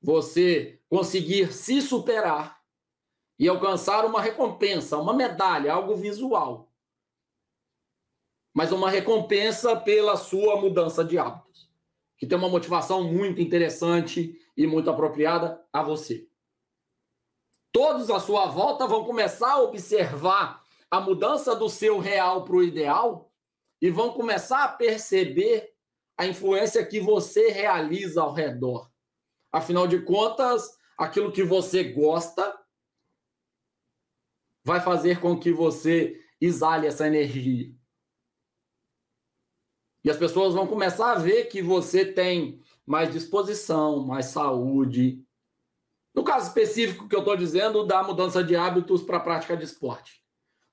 você 0.00 0.80
conseguir 0.88 1.52
se 1.52 1.80
superar 1.82 2.58
e 3.38 3.48
alcançar 3.48 4.04
uma 4.04 4.20
recompensa, 4.20 4.98
uma 4.98 5.14
medalha, 5.14 5.72
algo 5.72 5.96
visual. 5.96 6.70
Mas 8.54 8.72
uma 8.72 8.90
recompensa 8.90 9.76
pela 9.76 10.16
sua 10.16 10.60
mudança 10.60 11.04
de 11.04 11.18
hábitos, 11.18 11.67
que 12.18 12.26
tem 12.26 12.36
uma 12.36 12.48
motivação 12.48 13.04
muito 13.04 13.40
interessante 13.40 14.36
e 14.56 14.66
muito 14.66 14.90
apropriada 14.90 15.64
a 15.72 15.82
você. 15.82 16.28
Todos 17.72 18.10
à 18.10 18.18
sua 18.18 18.46
volta 18.46 18.86
vão 18.86 19.04
começar 19.04 19.52
a 19.52 19.62
observar 19.62 20.62
a 20.90 21.00
mudança 21.00 21.54
do 21.54 21.68
seu 21.68 21.98
real 21.98 22.44
para 22.44 22.56
o 22.56 22.62
ideal 22.62 23.32
e 23.80 23.90
vão 23.90 24.12
começar 24.12 24.64
a 24.64 24.68
perceber 24.68 25.72
a 26.16 26.26
influência 26.26 26.84
que 26.84 26.98
você 26.98 27.48
realiza 27.50 28.20
ao 28.20 28.32
redor. 28.32 28.90
Afinal 29.52 29.86
de 29.86 30.00
contas, 30.02 30.76
aquilo 30.98 31.30
que 31.30 31.44
você 31.44 31.84
gosta 31.84 32.58
vai 34.64 34.80
fazer 34.80 35.20
com 35.20 35.38
que 35.38 35.52
você 35.52 36.20
exale 36.40 36.88
essa 36.88 37.06
energia. 37.06 37.77
E 40.08 40.10
as 40.10 40.16
pessoas 40.16 40.54
vão 40.54 40.66
começar 40.66 41.12
a 41.12 41.16
ver 41.16 41.48
que 41.48 41.60
você 41.60 42.02
tem 42.02 42.62
mais 42.86 43.12
disposição, 43.12 44.06
mais 44.06 44.24
saúde. 44.24 45.22
No 46.14 46.24
caso 46.24 46.46
específico 46.46 47.06
que 47.06 47.14
eu 47.14 47.18
estou 47.18 47.36
dizendo, 47.36 47.84
da 47.84 48.02
mudança 48.02 48.42
de 48.42 48.56
hábitos 48.56 49.02
para 49.02 49.18
a 49.18 49.20
prática 49.20 49.54
de 49.54 49.64
esporte. 49.64 50.22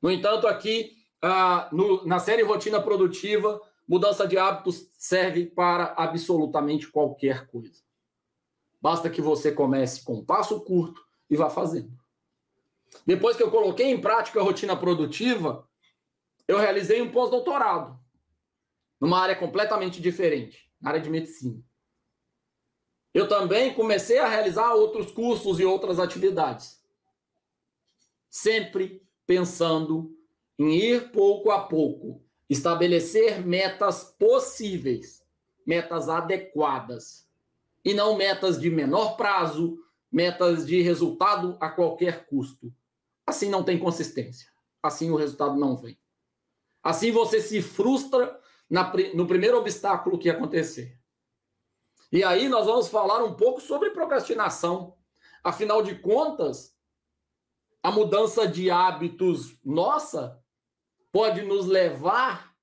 No 0.01 0.09
entanto, 0.09 0.47
aqui, 0.47 0.93
ah, 1.21 1.67
no, 1.73 2.05
na 2.05 2.17
série 2.17 2.43
Rotina 2.43 2.81
Produtiva, 2.81 3.61
Mudança 3.85 4.25
de 4.25 4.37
hábitos 4.37 4.87
serve 4.97 5.47
para 5.47 5.93
absolutamente 5.97 6.87
qualquer 6.87 7.45
coisa. 7.47 7.83
Basta 8.81 9.09
que 9.09 9.21
você 9.21 9.51
comece 9.51 10.01
com 10.05 10.13
um 10.13 10.25
passo 10.25 10.61
curto 10.61 11.05
e 11.29 11.35
vá 11.35 11.49
fazendo. 11.49 11.91
Depois 13.05 13.35
que 13.35 13.43
eu 13.43 13.51
coloquei 13.51 13.87
em 13.87 13.99
prática 13.99 14.39
a 14.39 14.43
rotina 14.43 14.77
produtiva, 14.77 15.67
eu 16.47 16.57
realizei 16.57 17.01
um 17.01 17.11
pós-doutorado 17.11 18.04
numa 18.99 19.19
área 19.19 19.35
completamente 19.35 20.01
diferente, 20.01 20.69
na 20.81 20.91
área 20.91 21.01
de 21.01 21.09
medicina. 21.09 21.61
Eu 23.13 23.27
também 23.27 23.73
comecei 23.73 24.19
a 24.19 24.27
realizar 24.27 24.73
outros 24.73 25.11
cursos 25.11 25.59
e 25.59 25.65
outras 25.65 25.99
atividades. 25.99 26.83
Sempre 28.29 29.01
pensando 29.25 30.13
em 30.59 30.75
ir 30.75 31.11
pouco 31.11 31.51
a 31.51 31.61
pouco, 31.61 32.21
estabelecer 32.49 33.45
metas 33.45 34.03
possíveis, 34.19 35.25
metas 35.65 36.09
adequadas, 36.09 37.25
e 37.83 37.93
não 37.93 38.15
metas 38.15 38.59
de 38.59 38.69
menor 38.69 39.15
prazo, 39.15 39.77
metas 40.11 40.65
de 40.65 40.81
resultado 40.81 41.55
a 41.59 41.69
qualquer 41.69 42.25
custo. 42.25 42.73
Assim 43.25 43.49
não 43.49 43.63
tem 43.63 43.77
consistência. 43.77 44.49
Assim 44.81 45.11
o 45.11 45.15
resultado 45.15 45.55
não 45.55 45.75
vem. 45.75 45.97
Assim 46.83 47.11
você 47.11 47.39
se 47.39 47.61
frustra 47.61 48.39
na, 48.69 48.91
no 49.13 49.27
primeiro 49.27 49.57
obstáculo 49.57 50.17
que 50.17 50.29
acontecer. 50.29 50.99
E 52.11 52.23
aí 52.23 52.47
nós 52.47 52.65
vamos 52.65 52.87
falar 52.87 53.23
um 53.23 53.35
pouco 53.35 53.59
sobre 53.59 53.91
procrastinação. 53.91 54.95
Afinal 55.43 55.83
de 55.83 55.95
contas, 55.95 56.75
a 57.83 57.91
mudança 57.91 58.47
de 58.47 58.71
hábitos 58.71 59.59
nossa 59.63 60.41
pode 61.11 61.43
nos 61.43 61.65
levar 61.65 62.55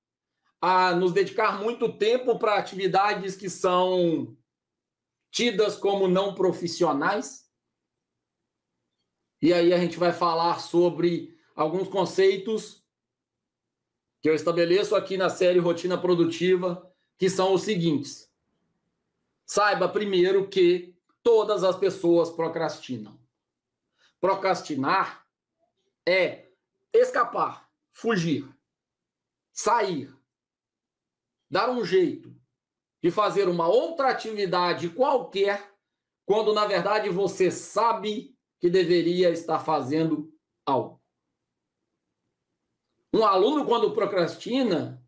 a 0.61 0.95
nos 0.95 1.13
dedicar 1.13 1.61
muito 1.61 1.93
tempo 1.93 2.39
para 2.39 2.57
atividades 2.57 3.37
que 3.37 3.51
são 3.51 4.37
tidas 5.31 5.77
como 5.77 6.07
não 6.07 6.35
profissionais. 6.35 7.51
E 9.41 9.53
aí 9.53 9.73
a 9.73 9.79
gente 9.79 9.99
vai 9.99 10.13
falar 10.13 10.61
sobre 10.61 11.37
alguns 11.55 11.89
conceitos 11.89 12.82
que 14.23 14.31
eu 14.31 14.35
estabeleço 14.37 14.95
aqui 14.95 15.17
na 15.17 15.29
série 15.29 15.59
Rotina 15.59 15.99
Produtiva, 15.99 16.89
que 17.19 17.29
são 17.29 17.53
os 17.53 17.63
seguintes. 17.63 18.31
Saiba 19.45 19.89
primeiro 19.89 20.49
que 20.49 20.95
todas 21.25 21.65
as 21.65 21.77
pessoas 21.77 22.31
procrastinam. 22.31 23.19
Procrastinar 24.21 25.27
é 26.07 26.47
escapar, 26.93 27.69
fugir, 27.91 28.49
sair, 29.53 30.15
dar 31.51 31.69
um 31.71 31.85
jeito 31.85 32.33
de 33.03 33.11
fazer 33.11 33.49
uma 33.49 33.67
outra 33.67 34.09
atividade 34.09 34.89
qualquer, 34.89 35.75
quando 36.25 36.55
na 36.55 36.65
verdade 36.65 37.09
você 37.09 37.51
sabe 37.51 38.37
que 38.61 38.71
deveria 38.71 39.31
estar 39.31 39.59
fazendo 39.59 40.33
algo. 40.65 41.02
Um 43.13 43.25
aluno, 43.25 43.67
quando 43.67 43.93
procrastina, 43.93 45.03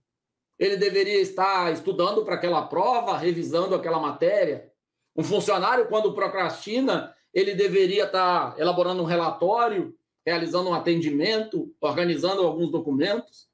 ele 0.58 0.76
deveria 0.76 1.20
estar 1.20 1.72
estudando 1.72 2.24
para 2.24 2.34
aquela 2.34 2.66
prova, 2.66 3.16
revisando 3.16 3.74
aquela 3.74 3.98
matéria. 3.98 4.70
Um 5.16 5.24
funcionário, 5.24 5.88
quando 5.88 6.14
procrastina, 6.14 7.14
ele 7.32 7.54
deveria 7.54 8.04
estar 8.04 8.58
elaborando 8.58 9.02
um 9.02 9.06
relatório, 9.06 9.96
realizando 10.24 10.70
um 10.70 10.74
atendimento, 10.74 11.74
organizando 11.80 12.42
alguns 12.46 12.70
documentos, 12.70 13.48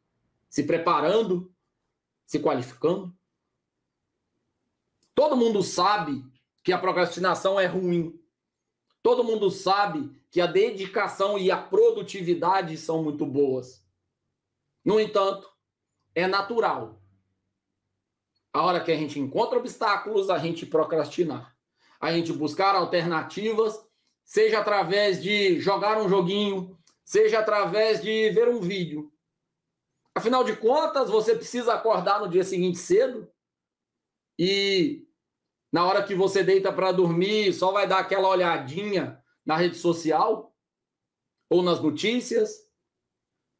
se 0.48 0.64
preparando, 0.64 1.52
se 2.26 2.40
qualificando. 2.40 3.14
Todo 5.14 5.36
mundo 5.36 5.62
sabe 5.62 6.24
que 6.62 6.72
a 6.72 6.78
procrastinação 6.78 7.58
é 7.58 7.66
ruim. 7.66 8.18
Todo 9.02 9.24
mundo 9.24 9.50
sabe 9.50 10.10
que 10.30 10.40
a 10.40 10.46
dedicação 10.46 11.38
e 11.38 11.50
a 11.50 11.56
produtividade 11.56 12.76
são 12.76 13.02
muito 13.02 13.24
boas. 13.24 13.82
No 14.84 14.98
entanto, 14.98 15.48
é 16.14 16.26
natural. 16.26 17.00
A 18.52 18.62
hora 18.62 18.80
que 18.80 18.90
a 18.90 18.96
gente 18.96 19.18
encontra 19.20 19.58
obstáculos, 19.58 20.30
a 20.30 20.38
gente 20.38 20.66
procrastinar. 20.66 21.56
A 22.00 22.12
gente 22.12 22.32
buscar 22.32 22.74
alternativas, 22.74 23.78
seja 24.24 24.58
através 24.58 25.22
de 25.22 25.60
jogar 25.60 26.00
um 26.00 26.08
joguinho, 26.08 26.76
seja 27.04 27.38
através 27.38 28.02
de 28.02 28.30
ver 28.30 28.48
um 28.48 28.60
vídeo. 28.60 29.12
Afinal 30.14 30.42
de 30.42 30.56
contas, 30.56 31.10
você 31.10 31.36
precisa 31.36 31.74
acordar 31.74 32.20
no 32.20 32.28
dia 32.28 32.42
seguinte 32.42 32.78
cedo 32.78 33.30
e 34.38 35.06
na 35.72 35.86
hora 35.86 36.02
que 36.02 36.14
você 36.14 36.42
deita 36.42 36.72
para 36.72 36.90
dormir, 36.90 37.52
só 37.52 37.70
vai 37.70 37.86
dar 37.86 37.98
aquela 37.98 38.28
olhadinha 38.28 39.22
na 39.44 39.56
rede 39.56 39.76
social 39.76 40.56
ou 41.48 41.62
nas 41.62 41.80
notícias 41.80 42.69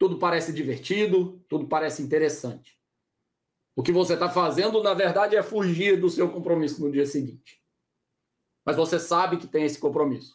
tudo 0.01 0.19
parece 0.19 0.51
divertido, 0.51 1.45
tudo 1.47 1.69
parece 1.69 2.01
interessante. 2.03 2.81
O 3.77 3.83
que 3.83 3.93
você 3.93 4.15
está 4.15 4.31
fazendo, 4.31 4.83
na 4.83 4.95
verdade, 4.95 5.37
é 5.37 5.43
fugir 5.43 6.01
do 6.01 6.09
seu 6.09 6.33
compromisso 6.33 6.81
no 6.81 6.91
dia 6.91 7.05
seguinte. 7.05 7.63
Mas 8.65 8.77
você 8.77 8.99
sabe 8.99 9.37
que 9.37 9.47
tem 9.47 9.63
esse 9.65 9.79
compromisso. 9.79 10.35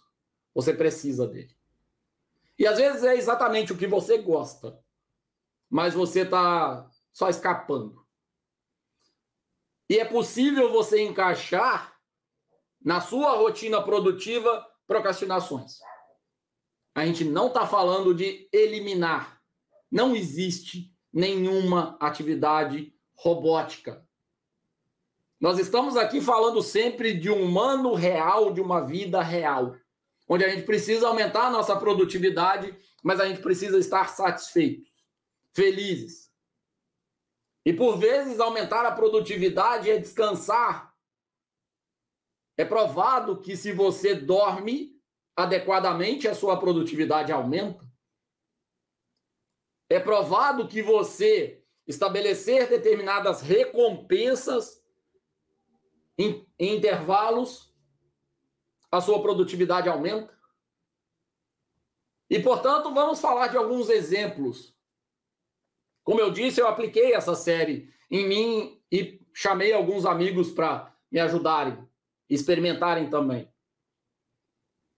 Você 0.54 0.72
precisa 0.72 1.28
dele. 1.28 1.58
E 2.60 2.68
às 2.68 2.78
vezes 2.78 3.04
é 3.04 3.16
exatamente 3.16 3.74
o 3.74 3.78
que 3.78 3.88
você 3.88 4.20
gosta, 4.20 4.80
mas 5.68 5.96
você 5.96 6.22
está 6.22 6.88
só 7.12 7.28
escapando. 7.28 8.06
E 9.90 9.98
é 9.98 10.06
possível 10.06 10.72
você 10.72 11.02
encaixar 11.02 12.00
na 12.80 13.02
sua 13.02 13.36
rotina 13.36 13.82
produtiva 13.82 14.64
procrastinações. 14.86 15.80
A 16.94 17.04
gente 17.04 17.26
não 17.26 17.48
está 17.48 17.66
falando 17.66 18.14
de 18.14 18.48
eliminar 18.54 19.35
não 19.92 20.16
existe 20.16 20.92
nenhuma 21.12 21.98
atividade 22.00 22.94
robótica. 23.16 24.06
Nós 25.40 25.60
estamos 25.60 25.96
aqui 25.96 26.22
falando 26.22 26.62
sempre 26.62 27.14
de 27.14 27.30
um 27.30 27.44
humano 27.44 27.94
real, 27.94 28.54
de 28.54 28.62
uma 28.62 28.82
vida 28.82 29.22
real, 29.22 29.76
onde 30.28 30.44
a 30.44 30.50
gente 30.50 30.66
precisa 30.66 31.08
aumentar 31.08 31.48
a 31.48 31.52
nossa 31.52 31.76
produtividade, 31.76 32.76
mas 33.04 33.20
a 33.20 33.28
gente 33.28 33.42
precisa 33.42 33.78
estar 33.78 34.10
satisfeitos, 34.10 34.90
felizes. 35.54 36.32
E 37.66 37.74
por 37.74 37.98
vezes 37.98 38.40
aumentar 38.40 38.86
a 38.86 38.92
produtividade 38.92 39.90
é 39.90 39.98
descansar. 39.98 40.94
É 42.58 42.64
provado 42.64 43.42
que 43.42 43.56
se 43.56 43.72
você 43.72 44.16
dorme 44.16 44.96
adequadamente, 45.36 46.28
a 46.28 46.34
sua 46.34 46.58
produtividade 46.58 47.32
aumenta. 47.32 47.85
É 49.90 50.00
provado 50.00 50.68
que 50.68 50.82
você 50.82 51.64
estabelecer 51.88 52.68
determinadas 52.68 53.42
recompensas 53.42 54.84
em, 56.18 56.48
em 56.58 56.76
intervalos, 56.76 57.74
a 58.92 59.02
sua 59.02 59.22
produtividade 59.22 59.90
aumenta. 59.90 60.34
E, 62.30 62.40
portanto, 62.40 62.94
vamos 62.94 63.20
falar 63.20 63.48
de 63.48 63.58
alguns 63.58 63.90
exemplos. 63.90 64.76
Como 66.04 66.20
eu 66.20 66.32
disse, 66.32 66.62
eu 66.62 66.68
apliquei 66.68 67.14
essa 67.14 67.36
série 67.36 67.94
em 68.10 68.28
mim 68.28 68.82
e 68.92 69.22
chamei 69.34 69.74
alguns 69.74 70.06
amigos 70.06 70.52
para 70.52 70.96
me 71.12 71.20
ajudarem, 71.20 71.88
experimentarem 72.30 73.10
também. 73.10 73.52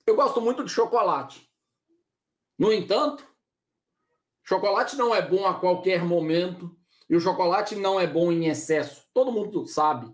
Eu 0.05 0.15
gosto 0.15 0.39
muito 0.39 0.63
de 0.63 0.71
chocolate. 0.71 1.51
No 2.57 2.71
entanto, 2.71 3.27
Chocolate 4.47 4.95
não 4.95 5.13
é 5.13 5.21
bom 5.21 5.45
a 5.45 5.55
qualquer 5.55 6.05
momento 6.05 6.73
e 7.09 7.17
o 7.17 7.19
chocolate 7.19 7.75
não 7.75 7.99
é 7.99 8.07
bom 8.07 8.31
em 8.31 8.47
excesso. 8.47 9.03
Todo 9.13 9.29
mundo 9.29 9.67
sabe. 9.67 10.09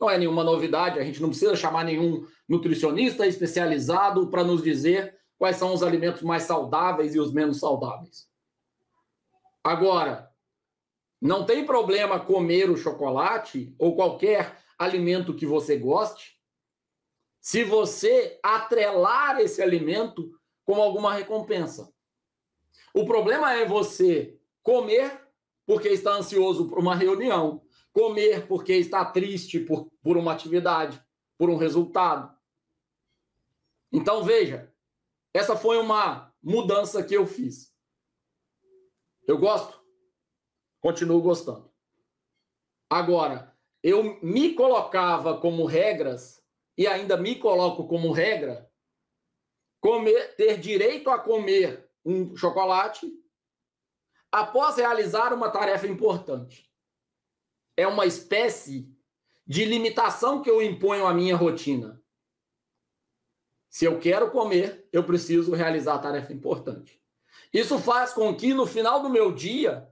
Não 0.00 0.10
é 0.10 0.18
nenhuma 0.18 0.42
novidade, 0.42 0.98
a 0.98 1.04
gente 1.04 1.22
não 1.22 1.28
precisa 1.28 1.54
chamar 1.54 1.84
nenhum 1.84 2.26
nutricionista 2.48 3.24
especializado 3.24 4.30
para 4.30 4.42
nos 4.42 4.64
dizer 4.64 5.16
quais 5.38 5.56
são 5.56 5.72
os 5.72 5.84
alimentos 5.84 6.22
mais 6.22 6.42
saudáveis 6.42 7.14
e 7.14 7.20
os 7.20 7.32
menos 7.32 7.60
saudáveis. 7.60 8.28
Agora, 9.62 10.28
não 11.20 11.46
tem 11.46 11.64
problema 11.64 12.18
comer 12.18 12.70
o 12.70 12.76
chocolate 12.76 13.72
ou 13.78 13.94
qualquer 13.94 14.56
alimento 14.76 15.34
que 15.34 15.46
você 15.46 15.76
goste, 15.76 16.36
se 17.40 17.62
você 17.62 18.40
atrelar 18.42 19.38
esse 19.38 19.62
alimento 19.62 20.32
com 20.64 20.82
alguma 20.82 21.14
recompensa. 21.14 21.92
O 22.94 23.04
problema 23.04 23.52
é 23.54 23.64
você 23.64 24.38
comer 24.62 25.20
porque 25.66 25.88
está 25.88 26.12
ansioso 26.12 26.68
por 26.68 26.78
uma 26.78 26.94
reunião, 26.94 27.62
comer 27.92 28.46
porque 28.46 28.72
está 28.72 29.04
triste 29.04 29.60
por, 29.60 29.90
por 30.02 30.16
uma 30.16 30.32
atividade, 30.32 31.02
por 31.36 31.50
um 31.50 31.56
resultado. 31.56 32.36
Então, 33.92 34.24
veja, 34.24 34.72
essa 35.32 35.56
foi 35.56 35.78
uma 35.78 36.34
mudança 36.42 37.02
que 37.02 37.14
eu 37.14 37.26
fiz. 37.26 37.74
Eu 39.26 39.38
gosto, 39.38 39.78
continuo 40.80 41.20
gostando. 41.20 41.70
Agora, 42.88 43.54
eu 43.82 44.18
me 44.22 44.54
colocava 44.54 45.38
como 45.38 45.66
regras 45.66 46.42
e 46.76 46.86
ainda 46.86 47.16
me 47.16 47.36
coloco 47.36 47.86
como 47.86 48.10
regra 48.10 48.70
comer, 49.80 50.34
ter 50.36 50.58
direito 50.58 51.10
a 51.10 51.18
comer 51.18 51.87
um 52.08 52.34
chocolate 52.34 53.06
após 54.32 54.76
realizar 54.76 55.34
uma 55.34 55.50
tarefa 55.50 55.86
importante. 55.86 56.72
É 57.76 57.86
uma 57.86 58.06
espécie 58.06 58.90
de 59.46 59.66
limitação 59.66 60.42
que 60.42 60.50
eu 60.50 60.62
imponho 60.62 61.06
à 61.06 61.12
minha 61.12 61.36
rotina. 61.36 62.02
Se 63.68 63.84
eu 63.84 64.00
quero 64.00 64.30
comer, 64.30 64.88
eu 64.90 65.04
preciso 65.04 65.54
realizar 65.54 65.94
a 65.94 65.98
tarefa 65.98 66.32
importante. 66.32 67.00
Isso 67.52 67.78
faz 67.78 68.12
com 68.12 68.34
que 68.34 68.54
no 68.54 68.66
final 68.66 69.02
do 69.02 69.10
meu 69.10 69.32
dia, 69.32 69.86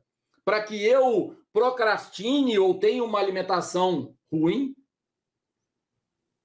para 0.44 0.62
que 0.62 0.82
eu 0.82 1.36
procrastine 1.52 2.58
ou 2.58 2.78
tenha 2.78 3.04
uma 3.04 3.18
alimentação 3.18 4.16
ruim, 4.32 4.74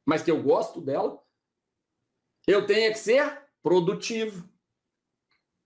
mas 0.06 0.22
que 0.22 0.32
eu 0.32 0.44
gosto 0.44 0.82
dela, 0.82 1.22
eu 2.46 2.66
tenha 2.66 2.92
que 2.92 3.00
ser 3.00 3.48
produtivo. 3.64 4.51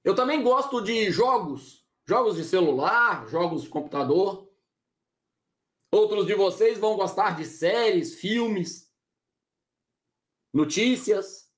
Eu 0.05 0.13
também 0.13 0.43
gosto 0.43 0.81
de 0.81 1.09
jogos, 1.09 1.83
jogos 2.07 2.35
de 2.35 2.43
celular, 2.43 3.27
jogos 3.27 3.63
de 3.63 3.69
computador. 3.69 4.47
Outros 5.91 6.27
de 6.27 6.35
vocês 6.35 6.77
vão 6.77 6.95
gostar 6.95 7.35
de 7.35 7.43
séries, 7.43 8.13
filmes, 8.13 8.93
notícias. 10.53 11.51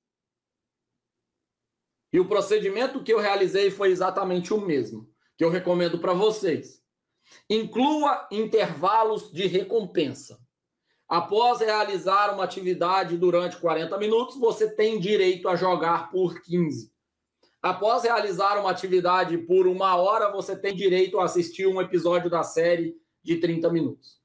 E 2.10 2.18
o 2.18 2.26
procedimento 2.26 3.04
que 3.04 3.12
eu 3.12 3.18
realizei 3.18 3.70
foi 3.70 3.90
exatamente 3.90 4.54
o 4.54 4.60
mesmo, 4.62 5.06
que 5.36 5.44
eu 5.44 5.50
recomendo 5.50 5.98
para 5.98 6.14
vocês. 6.14 6.82
Inclua 7.50 8.26
intervalos 8.32 9.30
de 9.30 9.46
recompensa. 9.46 10.42
após 11.06 11.60
realizar 11.60 12.34
uma 12.34 12.44
atividade 12.44 13.16
durante 13.18 13.58
40 13.58 13.96
minutos, 13.98 14.38
você 14.38 14.74
tem 14.74 14.98
direito 14.98 15.48
a 15.48 15.56
jogar 15.56 16.10
por 16.10 16.40
15. 16.42 16.90
Após 17.60 18.04
realizar 18.04 18.58
uma 18.58 18.70
atividade 18.70 19.36
por 19.38 19.66
uma 19.66 19.96
hora, 19.96 20.30
você 20.30 20.56
tem 20.56 20.74
direito 20.74 21.18
a 21.18 21.24
assistir 21.24 21.66
um 21.66 21.80
episódio 21.80 22.30
da 22.30 22.42
série 22.42 22.96
de 23.22 23.36
30 23.36 23.70
minutos. 23.70 24.20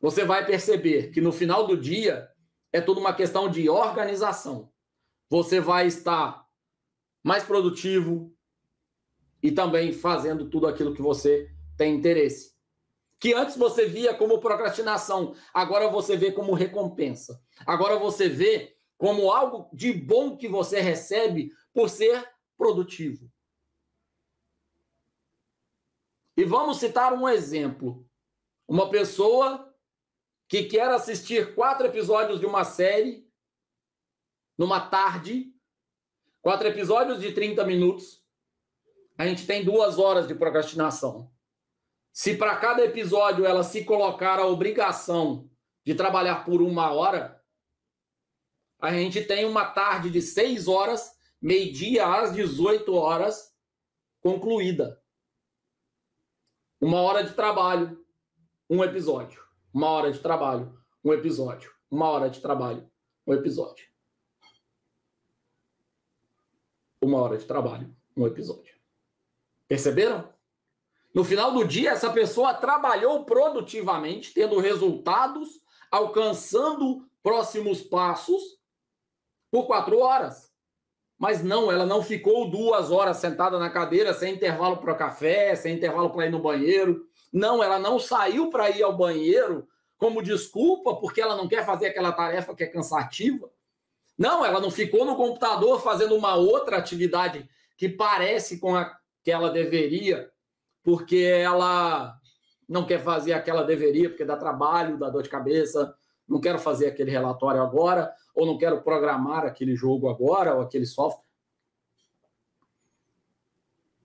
Você 0.00 0.24
vai 0.24 0.44
perceber 0.46 1.10
que 1.10 1.20
no 1.20 1.32
final 1.32 1.66
do 1.66 1.76
dia 1.76 2.28
é 2.72 2.80
tudo 2.80 3.00
uma 3.00 3.14
questão 3.14 3.50
de 3.50 3.68
organização. 3.68 4.70
Você 5.30 5.60
vai 5.60 5.86
estar 5.86 6.46
mais 7.22 7.42
produtivo 7.42 8.32
e 9.42 9.50
também 9.50 9.92
fazendo 9.92 10.48
tudo 10.48 10.66
aquilo 10.66 10.94
que 10.94 11.02
você 11.02 11.50
tem 11.76 11.94
interesse. 11.94 12.56
Que 13.18 13.34
antes 13.34 13.56
você 13.56 13.86
via 13.86 14.14
como 14.14 14.40
procrastinação, 14.40 15.34
agora 15.52 15.88
você 15.88 16.16
vê 16.16 16.30
como 16.30 16.52
recompensa. 16.52 17.40
Agora 17.66 17.98
você 17.98 18.28
vê 18.28 18.76
como 18.96 19.30
algo 19.30 19.68
de 19.72 19.92
bom 19.92 20.36
que 20.36 20.48
você 20.48 20.80
recebe 20.80 21.52
por 21.78 21.88
ser 21.88 22.28
produtivo. 22.56 23.32
E 26.36 26.44
vamos 26.44 26.78
citar 26.78 27.12
um 27.12 27.28
exemplo. 27.28 28.04
Uma 28.66 28.90
pessoa 28.90 29.72
que 30.48 30.64
quer 30.64 30.90
assistir 30.90 31.54
quatro 31.54 31.86
episódios 31.86 32.40
de 32.40 32.46
uma 32.46 32.64
série 32.64 33.30
numa 34.58 34.90
tarde, 34.90 35.54
quatro 36.42 36.66
episódios 36.66 37.20
de 37.20 37.32
30 37.32 37.64
minutos, 37.64 38.26
a 39.16 39.24
gente 39.24 39.46
tem 39.46 39.64
duas 39.64 40.00
horas 40.00 40.26
de 40.26 40.34
procrastinação. 40.34 41.32
Se 42.12 42.36
para 42.36 42.56
cada 42.56 42.84
episódio 42.84 43.46
ela 43.46 43.62
se 43.62 43.84
colocar 43.84 44.40
a 44.40 44.46
obrigação 44.48 45.48
de 45.86 45.94
trabalhar 45.94 46.44
por 46.44 46.60
uma 46.60 46.90
hora, 46.90 47.40
a 48.80 48.92
gente 48.92 49.22
tem 49.22 49.44
uma 49.44 49.64
tarde 49.64 50.10
de 50.10 50.20
seis 50.20 50.66
horas, 50.66 51.16
meio-dia 51.40 52.06
às 52.06 52.32
18 52.32 52.94
horas, 52.94 53.54
concluída. 54.20 55.02
Uma 56.80 57.00
hora 57.00 57.24
de 57.24 57.34
trabalho, 57.34 58.04
um 58.68 58.82
episódio. 58.84 59.42
Uma 59.72 59.88
hora 59.90 60.10
de 60.10 60.18
trabalho, 60.20 60.78
um 61.04 61.12
episódio. 61.12 61.72
Uma 61.90 62.08
hora 62.08 62.30
de 62.30 62.40
trabalho, 62.40 62.90
um 63.26 63.34
episódio. 63.34 63.88
Uma 67.00 67.20
hora 67.20 67.38
de 67.38 67.44
trabalho, 67.46 67.94
um 68.16 68.26
episódio. 68.26 68.74
Perceberam? 69.66 70.32
No 71.14 71.24
final 71.24 71.52
do 71.52 71.64
dia, 71.64 71.92
essa 71.92 72.12
pessoa 72.12 72.54
trabalhou 72.54 73.24
produtivamente, 73.24 74.32
tendo 74.32 74.58
resultados, 74.58 75.60
alcançando 75.90 77.08
próximos 77.22 77.82
passos 77.82 78.42
por 79.50 79.66
quatro 79.66 79.98
horas. 79.98 80.47
Mas 81.18 81.42
não, 81.42 81.70
ela 81.70 81.84
não 81.84 82.02
ficou 82.02 82.48
duas 82.48 82.90
horas 82.90 83.16
sentada 83.16 83.58
na 83.58 83.68
cadeira 83.68 84.14
sem 84.14 84.34
intervalo 84.34 84.76
para 84.76 84.94
café, 84.94 85.54
sem 85.56 85.74
intervalo 85.74 86.10
para 86.10 86.26
ir 86.26 86.30
no 86.30 86.40
banheiro. 86.40 87.04
Não, 87.32 87.62
ela 87.62 87.78
não 87.78 87.98
saiu 87.98 88.48
para 88.50 88.70
ir 88.70 88.82
ao 88.82 88.96
banheiro 88.96 89.66
como 89.96 90.22
desculpa 90.22 90.94
porque 90.94 91.20
ela 91.20 91.36
não 91.36 91.48
quer 91.48 91.66
fazer 91.66 91.86
aquela 91.86 92.12
tarefa 92.12 92.54
que 92.54 92.62
é 92.62 92.68
cansativa. 92.68 93.50
Não, 94.16 94.44
ela 94.44 94.60
não 94.60 94.70
ficou 94.70 95.04
no 95.04 95.16
computador 95.16 95.80
fazendo 95.80 96.14
uma 96.14 96.36
outra 96.36 96.76
atividade 96.76 97.48
que 97.76 97.88
parece 97.88 98.58
com 98.58 98.76
a 98.76 98.96
que 99.22 99.30
ela 99.30 99.50
deveria 99.50 100.30
porque 100.82 101.18
ela 101.18 102.16
não 102.68 102.86
quer 102.86 103.02
fazer 103.02 103.32
aquela 103.32 103.62
deveria, 103.62 104.08
porque 104.08 104.24
dá 104.24 104.36
trabalho, 104.36 104.98
dá 104.98 105.10
dor 105.10 105.22
de 105.22 105.28
cabeça, 105.28 105.94
não 106.26 106.40
quero 106.40 106.58
fazer 106.58 106.86
aquele 106.86 107.10
relatório 107.10 107.62
agora, 107.62 108.12
ou 108.38 108.46
não 108.46 108.56
quero 108.56 108.80
programar 108.82 109.44
aquele 109.44 109.74
jogo 109.74 110.08
agora, 110.08 110.54
ou 110.54 110.60
aquele 110.60 110.86
software. 110.86 111.26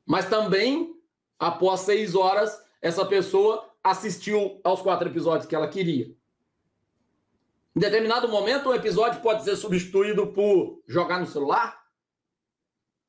Mas 0.04 0.28
também, 0.28 1.00
após 1.38 1.82
seis 1.82 2.16
horas, 2.16 2.60
essa 2.82 3.06
pessoa 3.06 3.72
assistiu 3.84 4.60
aos 4.64 4.82
quatro 4.82 5.08
episódios 5.08 5.46
que 5.46 5.54
ela 5.54 5.68
queria. 5.68 6.08
Em 7.76 7.80
determinado 7.80 8.28
momento, 8.28 8.70
um 8.70 8.74
episódio 8.74 9.22
pode 9.22 9.44
ser 9.44 9.56
substituído 9.56 10.26
por 10.34 10.82
jogar 10.88 11.20
no 11.20 11.28
celular, 11.28 11.86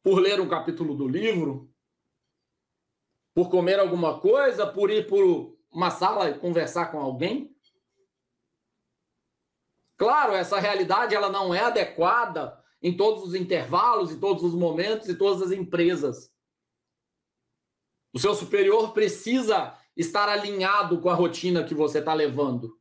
por 0.03 0.19
ler 0.19 0.43
um 0.43 0.49
capítulo 0.49 0.95
do 0.95 1.09
livro, 1.09 1.71
por 3.33 3.49
comer 3.49 3.79
alguma 3.79 4.21
coisa, 4.21 4.67
por 4.67 4.91
ir 4.91 5.07
por 5.07 5.57
uma 5.73 5.91
sala 5.91 6.29
e 6.29 6.39
conversar 6.39 6.93
com 6.93 7.01
alguém? 7.01 7.54
Claro, 10.05 10.35
essa 10.35 10.61
realidade 10.61 11.15
ela 11.15 11.31
não 11.31 11.55
é 11.55 11.61
adequada 11.61 12.63
em 12.83 12.95
todos 12.95 13.23
os 13.23 13.35
intervalos, 13.35 14.13
em 14.13 14.21
todos 14.21 14.45
os 14.45 14.53
momentos 14.53 15.09
e 15.09 15.15
todas 15.15 15.41
as 15.41 15.51
empresas. 15.51 16.31
O 18.13 18.19
seu 18.19 18.35
superior 18.35 18.93
precisa 18.93 19.75
estar 19.97 20.29
alinhado 20.29 21.01
com 21.01 21.09
a 21.09 21.15
rotina 21.15 21.65
que 21.65 21.75
você 21.75 22.01
está 22.01 22.13
levando. 22.13 22.79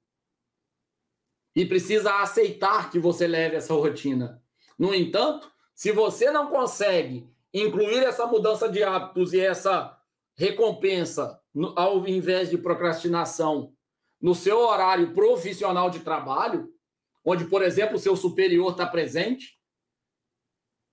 E 1.56 1.66
precisa 1.66 2.16
aceitar 2.16 2.92
que 2.92 3.00
você 3.00 3.26
leve 3.26 3.56
essa 3.56 3.74
rotina. 3.74 4.44
No 4.78 4.94
entanto, 4.94 5.50
se 5.74 5.94
você 5.94 6.30
não 6.30 6.48
consegue 6.48 7.34
incluir 7.54 8.04
essa 8.04 8.28
mudança 8.28 8.68
de 8.68 8.84
hábitos 8.84 9.32
e 9.32 9.40
essa 9.40 9.98
recompensa, 10.36 11.40
ao 11.74 12.06
invés 12.06 12.50
de 12.50 12.58
procrastinação, 12.58 13.74
no 14.22 14.36
seu 14.36 14.60
horário 14.60 15.14
profissional 15.14 15.90
de 15.90 16.02
trabalho, 16.02 16.74
onde, 17.24 17.46
por 17.46 17.62
exemplo, 17.62 17.96
o 17.96 18.00
seu 18.00 18.16
superior 18.16 18.72
está 18.72 18.86
presente, 18.86 19.60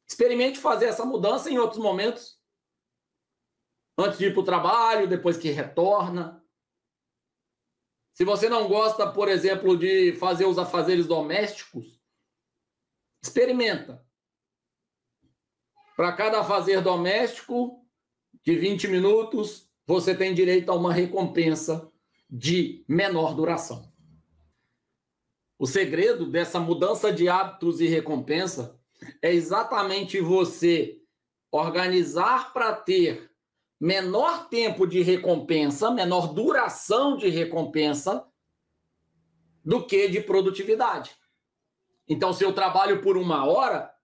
experimente 0.09 0.59
fazer 0.59 0.87
essa 0.87 1.05
mudança 1.05 1.51
em 1.51 1.59
outros 1.59 1.81
momentos. 1.81 2.39
Antes 3.99 4.19
de 4.19 4.27
ir 4.27 4.33
para 4.33 4.41
o 4.41 4.45
trabalho, 4.45 5.09
depois 5.09 5.37
que 5.37 5.51
retorna. 5.51 6.45
Se 8.15 8.25
você 8.25 8.49
não 8.49 8.69
gosta, 8.69 9.11
por 9.11 9.29
exemplo, 9.29 9.77
de 9.77 10.15
fazer 10.15 10.47
os 10.47 10.59
afazeres 10.59 11.07
domésticos, 11.07 12.01
experimenta. 13.23 14.05
Para 15.97 16.13
cada 16.13 16.41
afazer 16.41 16.83
doméstico, 16.83 17.81
de 18.45 18.57
20 18.57 18.89
minutos, 18.89 19.69
você 19.87 20.15
tem 20.15 20.35
direito 20.35 20.71
a 20.71 20.75
uma 20.75 20.93
recompensa 20.93 21.91
de 22.29 22.85
menor 22.89 23.35
duração. 23.35 23.90
O 25.61 25.67
segredo 25.67 26.25
dessa 26.25 26.59
mudança 26.59 27.13
de 27.13 27.29
hábitos 27.29 27.83
e 27.83 27.87
recompensa 27.87 28.81
é 29.21 29.31
exatamente 29.31 30.19
você 30.19 30.99
organizar 31.53 32.55
para 32.55 32.75
ter 32.75 33.31
menor 33.79 34.49
tempo 34.49 34.87
de 34.87 35.03
recompensa, 35.03 35.91
menor 35.91 36.33
duração 36.33 37.15
de 37.15 37.29
recompensa 37.29 38.27
do 39.63 39.85
que 39.87 40.09
de 40.09 40.23
produtividade. 40.23 41.15
Então, 42.09 42.33
se 42.33 42.43
eu 42.43 42.55
trabalho 42.55 43.03
por 43.03 43.19
uma 43.19 43.45
hora, 43.45 43.95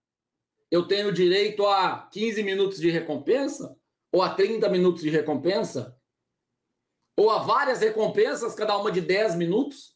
eu 0.71 0.87
tenho 0.87 1.11
direito 1.11 1.65
a 1.65 2.07
15 2.13 2.43
minutos 2.43 2.79
de 2.79 2.91
recompensa, 2.91 3.75
ou 4.13 4.21
a 4.21 4.29
30 4.29 4.69
minutos 4.69 5.01
de 5.01 5.09
recompensa, 5.09 5.99
ou 7.17 7.31
a 7.31 7.39
várias 7.39 7.81
recompensas, 7.81 8.55
cada 8.55 8.77
uma 8.77 8.93
de 8.93 9.01
10 9.01 9.37
minutos. 9.37 9.96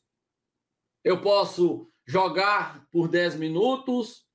Eu 1.02 1.22
posso 1.22 1.90
jogar 2.04 2.86
por 2.90 3.08
10 3.08 3.36
minutos 3.36 4.26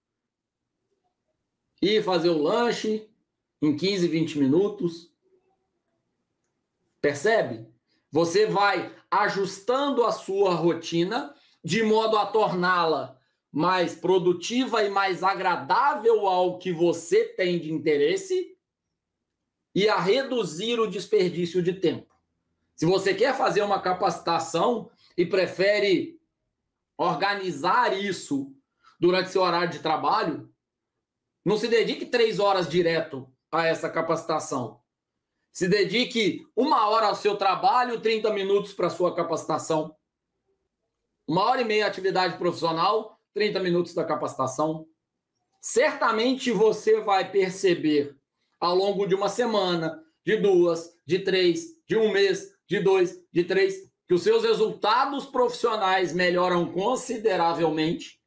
e 1.82 2.02
fazer 2.02 2.30
o 2.30 2.42
lanche 2.42 3.10
em 3.62 3.76
15, 3.76 4.08
20 4.08 4.40
minutos. 4.40 5.12
Percebe? 7.02 7.68
Você 8.12 8.48
vai 8.48 8.96
ajustando 9.12 10.04
a 10.04 10.12
sua 10.12 10.54
rotina 10.56 11.36
de 11.64 11.84
modo 11.84 12.18
a 12.18 12.26
torná-la 12.26 13.20
mais 13.52 13.96
produtiva 13.96 14.84
e 14.84 14.90
mais 14.90 15.24
agradável 15.24 16.28
ao 16.28 16.58
que 16.58 16.72
você 16.72 17.26
tem 17.26 17.60
de 17.60 17.72
interesse 17.72 18.58
e 19.74 19.88
a 19.88 20.00
reduzir 20.00 20.80
o 20.80 20.88
desperdício 20.88 21.62
de 21.62 21.74
tempo. 21.74 22.14
Se 22.76 22.86
você 22.86 23.14
quer 23.14 23.38
fazer 23.38 23.62
uma 23.62 23.82
capacitação 23.82 24.90
e 25.18 25.26
prefere 25.26 26.20
organizar 26.98 27.98
isso 27.98 28.54
durante 29.00 29.30
seu 29.30 29.42
horário 29.42 29.70
de 29.70 29.80
trabalho, 29.80 30.50
não 31.44 31.58
se 31.58 31.68
dedique 31.68 32.06
três 32.06 32.40
horas 32.40 32.68
direto 32.68 33.32
a 33.52 33.66
essa 33.66 33.90
capacitação. 33.90 34.82
Se 35.52 35.68
dedique 35.70 36.46
uma 36.56 36.90
hora 36.90 37.08
ao 37.08 37.16
seu 37.16 37.38
trabalho, 37.38 38.02
30 38.02 38.34
minutos 38.34 38.74
para 38.74 38.90
sua 38.90 39.16
capacitação. 39.16 39.96
Uma 41.28 41.44
hora 41.44 41.62
e 41.62 41.66
meia 41.66 41.88
atividade 41.88 42.38
profissional, 42.38 43.20
30 43.34 43.60
minutos 43.60 43.94
da 43.94 44.04
capacitação. 44.04 44.88
Certamente 45.62 46.52
você 46.52 47.00
vai 47.00 47.32
perceber 47.32 48.16
ao 48.60 48.76
longo 48.76 49.06
de 49.06 49.16
uma 49.16 49.30
semana, 49.30 50.04
de 50.26 50.38
duas, 50.38 50.90
de 51.06 51.20
três, 51.20 51.68
de 51.88 51.96
um 51.96 52.12
mês, 52.12 52.52
de 52.68 52.80
dois, 52.80 53.20
de 53.32 53.44
três, 53.44 53.90
que 54.08 54.14
os 54.14 54.22
seus 54.24 54.44
resultados 54.44 55.26
profissionais 55.26 56.14
melhoram 56.14 56.72
consideravelmente, 56.72 58.22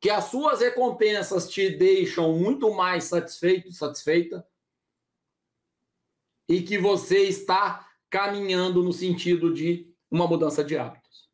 que 0.00 0.08
as 0.08 0.24
suas 0.24 0.60
recompensas 0.60 1.48
te 1.48 1.70
deixam 1.70 2.32
muito 2.38 2.72
mais 2.72 3.04
satisfeito, 3.04 3.72
satisfeita, 3.72 4.46
e 6.48 6.62
que 6.62 6.78
você 6.78 7.24
está 7.24 7.90
caminhando 8.08 8.82
no 8.82 8.92
sentido 8.92 9.52
de 9.52 9.92
uma 10.10 10.26
mudança 10.26 10.62
de 10.64 10.78
hábitos. 10.78 11.28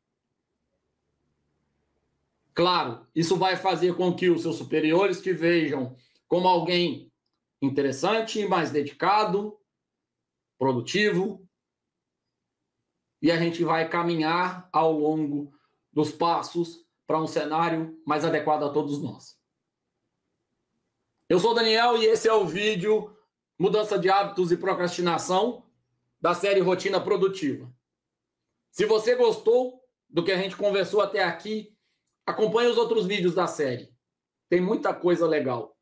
Claro, 2.54 3.06
isso 3.14 3.36
vai 3.36 3.56
fazer 3.56 3.94
com 3.96 4.14
que 4.14 4.28
os 4.28 4.42
seus 4.42 4.56
superiores 4.56 5.20
te 5.20 5.32
vejam 5.32 5.96
como 6.28 6.48
alguém 6.48 7.10
interessante, 7.60 8.46
mais 8.46 8.70
dedicado, 8.70 9.58
produtivo, 10.58 11.46
e 13.22 13.30
a 13.30 13.38
gente 13.38 13.62
vai 13.62 13.88
caminhar 13.88 14.68
ao 14.72 14.92
longo 14.92 15.54
dos 15.92 16.10
passos 16.10 16.84
para 17.06 17.22
um 17.22 17.26
cenário 17.26 17.96
mais 18.04 18.24
adequado 18.24 18.64
a 18.64 18.70
todos 18.70 19.00
nós. 19.00 19.38
Eu 21.28 21.38
sou 21.38 21.52
o 21.52 21.54
Daniel 21.54 21.96
e 21.96 22.04
esse 22.04 22.28
é 22.28 22.32
o 22.32 22.44
vídeo 22.44 23.16
Mudança 23.56 23.96
de 23.96 24.10
Hábitos 24.10 24.50
e 24.50 24.56
Procrastinação 24.56 25.64
da 26.20 26.34
série 26.34 26.60
Rotina 26.60 27.00
Produtiva. 27.00 27.72
Se 28.72 28.84
você 28.86 29.14
gostou 29.14 29.80
do 30.10 30.24
que 30.24 30.32
a 30.32 30.36
gente 30.36 30.56
conversou 30.56 31.00
até 31.00 31.22
aqui, 31.22 31.76
acompanhe 32.26 32.70
os 32.70 32.76
outros 32.76 33.06
vídeos 33.06 33.34
da 33.34 33.46
série. 33.46 33.94
Tem 34.48 34.60
muita 34.60 34.92
coisa 34.92 35.26
legal. 35.28 35.78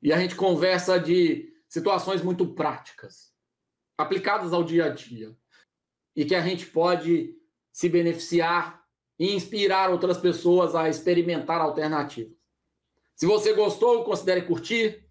E 0.00 0.12
a 0.12 0.18
gente 0.18 0.36
conversa 0.36 0.98
de 0.98 1.52
situações 1.68 2.22
muito 2.22 2.54
práticas, 2.54 3.34
aplicadas 3.96 4.52
ao 4.52 4.62
dia 4.62 4.86
a 4.86 4.88
dia 4.90 5.36
e 6.18 6.24
que 6.24 6.34
a 6.34 6.42
gente 6.42 6.66
pode 6.66 7.32
se 7.70 7.88
beneficiar 7.88 8.84
e 9.16 9.36
inspirar 9.36 9.88
outras 9.88 10.18
pessoas 10.18 10.74
a 10.74 10.88
experimentar 10.88 11.60
alternativas. 11.60 12.36
Se 13.14 13.24
você 13.24 13.52
gostou, 13.52 14.02
considere 14.02 14.42
curtir. 14.42 15.08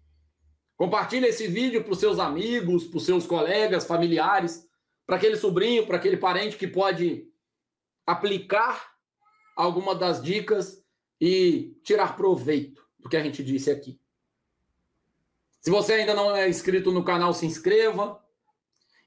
Compartilhe 0.76 1.26
esse 1.26 1.48
vídeo 1.48 1.82
para 1.82 1.94
os 1.94 1.98
seus 1.98 2.18
amigos, 2.18 2.84
para 2.84 2.98
os 2.98 3.06
seus 3.06 3.26
colegas, 3.26 3.86
familiares, 3.86 4.68
para 5.06 5.16
aquele 5.16 5.36
sobrinho, 5.36 5.86
para 5.86 5.96
aquele 5.96 6.18
parente 6.18 6.58
que 6.58 6.68
pode 6.68 7.26
aplicar 8.06 8.92
alguma 9.56 9.94
das 9.94 10.22
dicas 10.22 10.84
e 11.18 11.74
tirar 11.82 12.18
proveito 12.18 12.86
do 12.98 13.08
que 13.08 13.16
a 13.16 13.22
gente 13.22 13.42
disse 13.42 13.70
aqui. 13.70 13.98
Se 15.58 15.70
você 15.70 15.94
ainda 15.94 16.12
não 16.12 16.36
é 16.36 16.50
inscrito 16.50 16.92
no 16.92 17.02
canal, 17.02 17.32
se 17.32 17.46
inscreva 17.46 18.22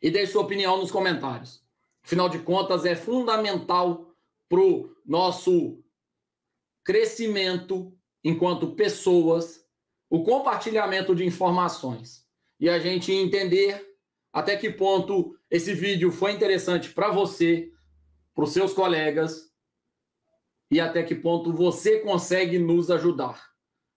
e 0.01 0.09
deixe 0.09 0.31
sua 0.31 0.41
opinião 0.41 0.77
nos 0.77 0.89
comentários. 0.89 1.60
Afinal 2.03 2.29
de 2.29 2.39
contas, 2.39 2.85
é 2.85 2.95
fundamental 2.95 4.13
para 4.49 4.59
o 4.59 4.95
nosso 5.05 5.83
crescimento 6.83 7.95
enquanto 8.23 8.75
pessoas, 8.75 9.65
o 10.09 10.23
compartilhamento 10.23 11.15
de 11.15 11.25
informações 11.25 12.27
e 12.59 12.69
a 12.69 12.79
gente 12.79 13.11
entender 13.11 13.87
até 14.33 14.55
que 14.55 14.69
ponto 14.69 15.37
esse 15.49 15.73
vídeo 15.73 16.11
foi 16.11 16.31
interessante 16.31 16.93
para 16.93 17.11
você, 17.11 17.71
para 18.33 18.43
os 18.43 18.53
seus 18.53 18.73
colegas 18.73 19.51
e 20.69 20.79
até 20.79 21.03
que 21.03 21.15
ponto 21.15 21.53
você 21.53 21.99
consegue 21.99 22.57
nos 22.57 22.89
ajudar. 22.89 23.51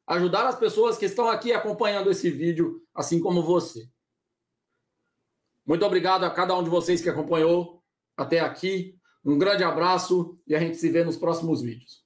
Ajudar 0.07 0.47
as 0.47 0.59
pessoas 0.59 0.99
que 0.99 1.07
estão 1.07 1.29
aqui 1.29 1.53
acompanhando 1.53 2.11
esse 2.11 2.31
vídeo, 2.31 2.83
assim 2.95 3.21
como 3.21 3.43
você. 3.43 3.89
Muito 5.65 5.85
obrigado 5.87 6.25
a 6.25 6.31
cada 6.31 6.55
um 6.55 6.63
de 6.63 6.69
vocês 6.69 7.01
que 7.01 7.09
acompanhou 7.09 7.74
até 8.17 8.41
aqui. 8.41 8.97
Um 9.25 9.39
grande 9.39 9.65
abraço 9.65 10.39
e 10.47 10.55
a 10.55 10.61
gente 10.61 10.77
se 10.77 10.91
vê 10.91 11.03
nos 11.03 11.17
próximos 11.17 11.63
vídeos. 11.63 12.04